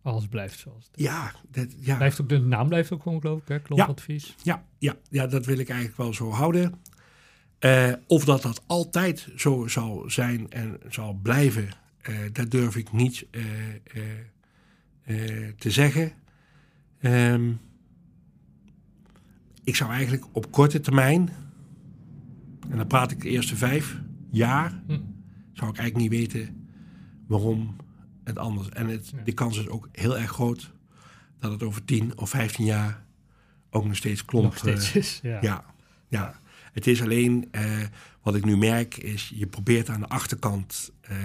[0.10, 1.04] Alles blijft zoals het is.
[1.04, 3.60] ja, dat, ja, Blijft ook, de naam blijft ook gewoon, geloof ik, hè?
[3.60, 4.36] Klompadvies.
[4.44, 6.74] ja, ja, ja, dat wil ik eigenlijk wel zo houden.
[7.60, 11.70] Eh, of dat dat altijd zo zal zijn en zal blijven,
[12.02, 13.44] eh, dat durf ik niet eh,
[15.58, 16.12] te zeggen.
[17.00, 17.52] Ehm,
[19.64, 21.30] ik zou eigenlijk op korte termijn,
[22.70, 25.00] en dan praat ik de eerste vijf jaar, Hm.
[25.54, 26.68] zou ik eigenlijk niet weten
[27.28, 27.76] waarom
[28.30, 28.70] het anders.
[28.70, 30.72] En het, de kans is ook heel erg groot
[31.40, 33.04] dat het over 10 of 15 jaar
[33.70, 34.46] ook nog steeds klomp.
[34.46, 35.20] Nog steeds eh, is.
[35.24, 35.38] Ja.
[35.42, 35.66] ja,
[36.08, 36.40] ja.
[36.72, 37.82] Het is alleen, eh,
[38.22, 41.18] wat ik nu merk, is je probeert aan de achterkant eh,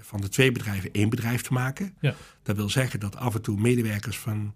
[0.00, 1.94] van de twee bedrijven één bedrijf te maken.
[2.00, 2.14] Ja.
[2.42, 4.54] Dat wil zeggen dat af en toe medewerkers van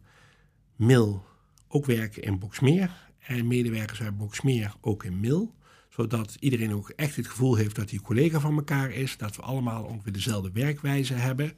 [0.77, 1.25] Mil
[1.69, 2.91] ook werken in Boxmeer.
[3.19, 5.55] En medewerkers uit Boxmeer ook in Mil.
[5.97, 9.17] Zodat iedereen ook echt het gevoel heeft dat hij collega van elkaar is.
[9.17, 11.53] Dat we allemaal ongeveer dezelfde werkwijze hebben.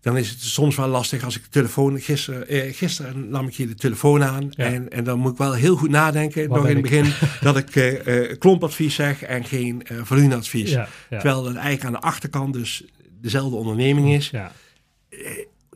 [0.00, 2.00] Dan is het soms wel lastig als ik de telefoon...
[2.00, 4.48] Gisteren, eh, gisteren nam ik hier de telefoon aan.
[4.50, 4.64] Ja.
[4.64, 6.48] En, en dan moet ik wel heel goed nadenken.
[6.48, 10.70] Nog in het begin dat ik eh, eh, klompadvies zeg en geen eh volumeadvies.
[10.70, 11.18] Ja, ja.
[11.18, 12.84] Terwijl dat eigenlijk aan de achterkant dus
[13.20, 14.30] dezelfde onderneming is.
[14.30, 14.52] Ja.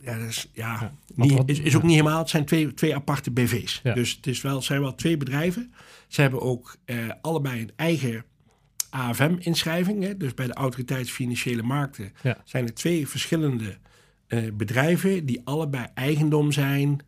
[0.02, 0.92] Ja, ja, Ja.
[1.14, 2.18] niet- Wat- is, is ook niet helemaal.
[2.18, 3.80] Het zijn twee, twee aparte BV's.
[3.82, 3.94] Ja.
[3.94, 5.72] Dus het, is wel, zijn wel twee bedrijven.
[6.08, 8.24] Ze hebben ook eh, allebei een eigen
[8.90, 10.16] AFM-inschrijving.
[10.16, 12.36] Dus bij de Autoriteit Financiële Markten Ja.
[12.44, 13.76] zijn er twee verschillende
[14.26, 15.26] eh, bedrijven...
[15.26, 16.98] die allebei eigendom zijn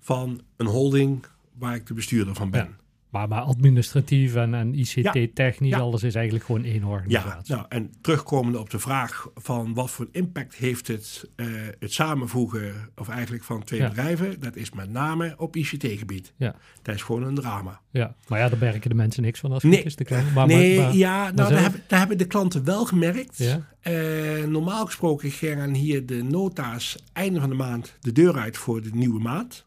[0.00, 1.24] van een holding
[1.58, 2.76] waar ik de bestuurder van ben.
[3.12, 5.78] Maar, maar administratief en, en ICT-technisch, Ja.
[5.78, 7.54] alles is eigenlijk gewoon één Ja, organisatie.
[7.54, 11.46] nou, en terugkomende op de vraag van wat voor impact heeft het, eh,
[11.78, 13.88] het samenvoegen, of eigenlijk van twee Ja.
[13.88, 16.32] bedrijven, dat is met name op ICT-gebied.
[16.36, 16.54] Ja.
[16.82, 17.80] Dat is gewoon een drama.
[17.90, 18.14] Ja.
[18.28, 19.80] Maar ja, daar merken de mensen niks van als het Nee.
[19.80, 20.32] goed is te krijgen.
[20.32, 23.38] Maar, nee, maar, maar- ja, nou, daar, hebben, daar hebben de klanten wel gemerkt.
[23.38, 23.66] Ja.
[23.80, 28.82] Eh, normaal gesproken gaan hier de nota's einde van de maand de deur uit voor
[28.82, 29.64] de nieuwe maand.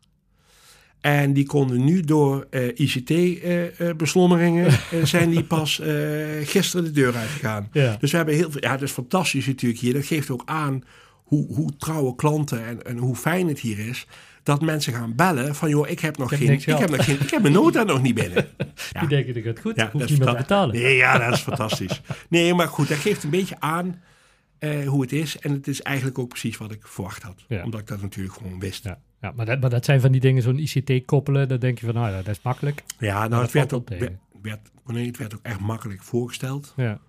[1.05, 5.87] En die konden nu door eh, ICT-beslommeringen eh, zijn die pas eh,
[6.43, 7.69] gisteren de deur uitgegaan.
[7.71, 7.97] Ja.
[7.99, 8.61] Dus we hebben heel veel.
[8.61, 9.93] Ja, dat is fantastisch natuurlijk hier.
[9.93, 10.83] Dat geeft ook aan
[11.23, 14.07] hoe, hoe trouwe klanten en, en hoe fijn het hier is.
[14.43, 16.51] Dat mensen gaan bellen van joh, ik heb nog heb geen.
[16.51, 18.47] Ik heb, nog geen ik heb mijn nota nog niet binnen.
[18.91, 18.99] Ja.
[18.99, 20.75] Die denken, dat gaat goed, Ja, hoef dat is niet meer betalen.
[20.75, 22.01] Nee, ja, dat is fantastisch.
[22.29, 24.01] Nee, maar goed, dat geeft een beetje aan
[24.57, 25.39] eh, hoe het is.
[25.39, 27.45] En het is eigenlijk ook precies wat ik verwacht had.
[27.47, 27.63] Ja.
[27.63, 28.83] Omdat ik dat natuurlijk gewoon wist.
[28.83, 31.59] Ja, Ja, ja maar, dat, maar dat zijn van die dingen, zo'n ICT koppelen, dan
[31.59, 32.83] denk je van, nou ja, dat is makkelijk.
[33.17, 34.11] nou, dat het werd ook, werd,
[34.41, 36.73] werd, nee, het werd ook echt makkelijk voorgesteld.
[36.75, 36.99] Ja,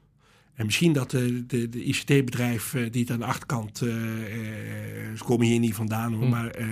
[0.54, 5.16] En misschien dat de, de, de ICT-bedrijf eh, die het aan de achterkant, eh, eh,
[5.16, 6.30] ze komen hier niet vandaan, hoor, Hm.
[6.30, 6.66] maar eh,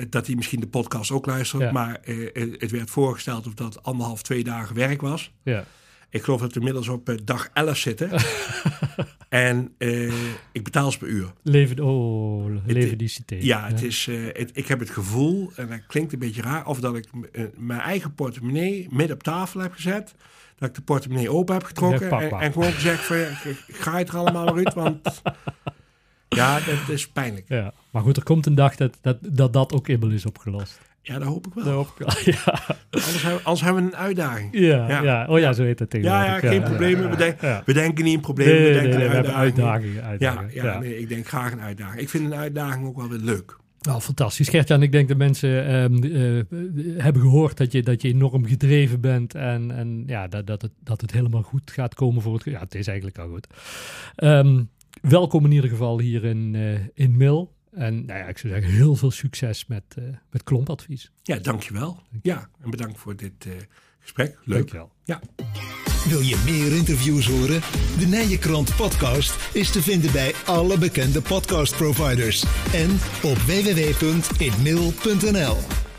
[0.00, 1.62] eh, dat die misschien de podcast ook luistert.
[1.62, 1.72] Ja.
[1.72, 5.32] Maar eh, het het werd voorgesteld of dat anderhalf, twee dagen werk was.
[5.42, 5.64] ja,
[6.12, 8.10] Ik geloof dat we inmiddels op eh, dag 11 zitten.
[9.28, 10.12] en eh,
[10.52, 11.32] ik betaal ze per uur.
[11.42, 13.44] leven, oh, leven die ICT.
[13.44, 16.66] Ja, het is, eh, het, ik heb het gevoel, en dat klinkt een beetje raar,
[16.66, 17.06] of dat ik
[17.56, 20.14] mijn eigen portemonnee midden op tafel heb gezet.
[20.56, 23.16] Dat ik de portemonnee open heb getrokken Ja, en, en gewoon gezegd van,
[23.68, 25.22] ga je er allemaal uit, want
[26.28, 27.48] ja, dat is pijnlijk.
[27.48, 30.78] Ja, maar goed, er komt een dag dat dat, dat, dat ook eenmaal is opgelost.
[31.02, 31.64] Ja, dat hoop ik wel.
[31.64, 32.08] Daar hoop ik wel.
[32.34, 34.48] Ja, Anders, hebben, anders hebben we een uitdaging.
[34.52, 35.02] ja, ja.
[35.02, 35.26] Ja.
[35.28, 36.42] oh ja, zo heet dat Ja, tegenwoordig.
[36.42, 37.10] ja, geen problemen.
[37.10, 37.62] We, denk- ja.
[37.64, 39.34] we denken niet in problemen, Nee, we denken nee, uitdagingen.
[39.40, 39.94] uitdagingen.
[39.94, 40.54] Ja, uitdagingen.
[40.64, 42.00] ja, Nee, ik denk graag een uitdaging.
[42.00, 43.56] Ik vind een uitdaging ook wel weer leuk.
[43.80, 44.48] Nou, fantastisch.
[44.48, 49.00] Gertjan, ik denk dat mensen ehm, eh, hebben gehoord dat je, dat je enorm gedreven
[49.00, 52.44] bent en, en ja, dat, dat, het, dat het helemaal goed gaat komen voor het...
[52.44, 53.46] Ja, het is eigenlijk al goed.
[54.16, 57.52] Um, welkom in ieder geval hier in, uh, in Mil.
[57.72, 61.10] En nou ja, ik zou zeggen, heel veel succes met, uh, met klompadvies.
[61.22, 62.02] Ja, dankjewel.
[62.22, 63.46] Ja, en bedankt voor dit
[64.00, 64.38] gesprek.
[64.44, 64.58] Leuk.
[64.58, 64.92] Dankjewel.
[65.04, 65.20] Ja.
[66.08, 67.60] Wil je meer interviews horen?
[67.98, 72.90] De Nijenkrant podcast is te vinden bij alle bekende podcastproviders en
[73.22, 75.91] op www.inmail.nl.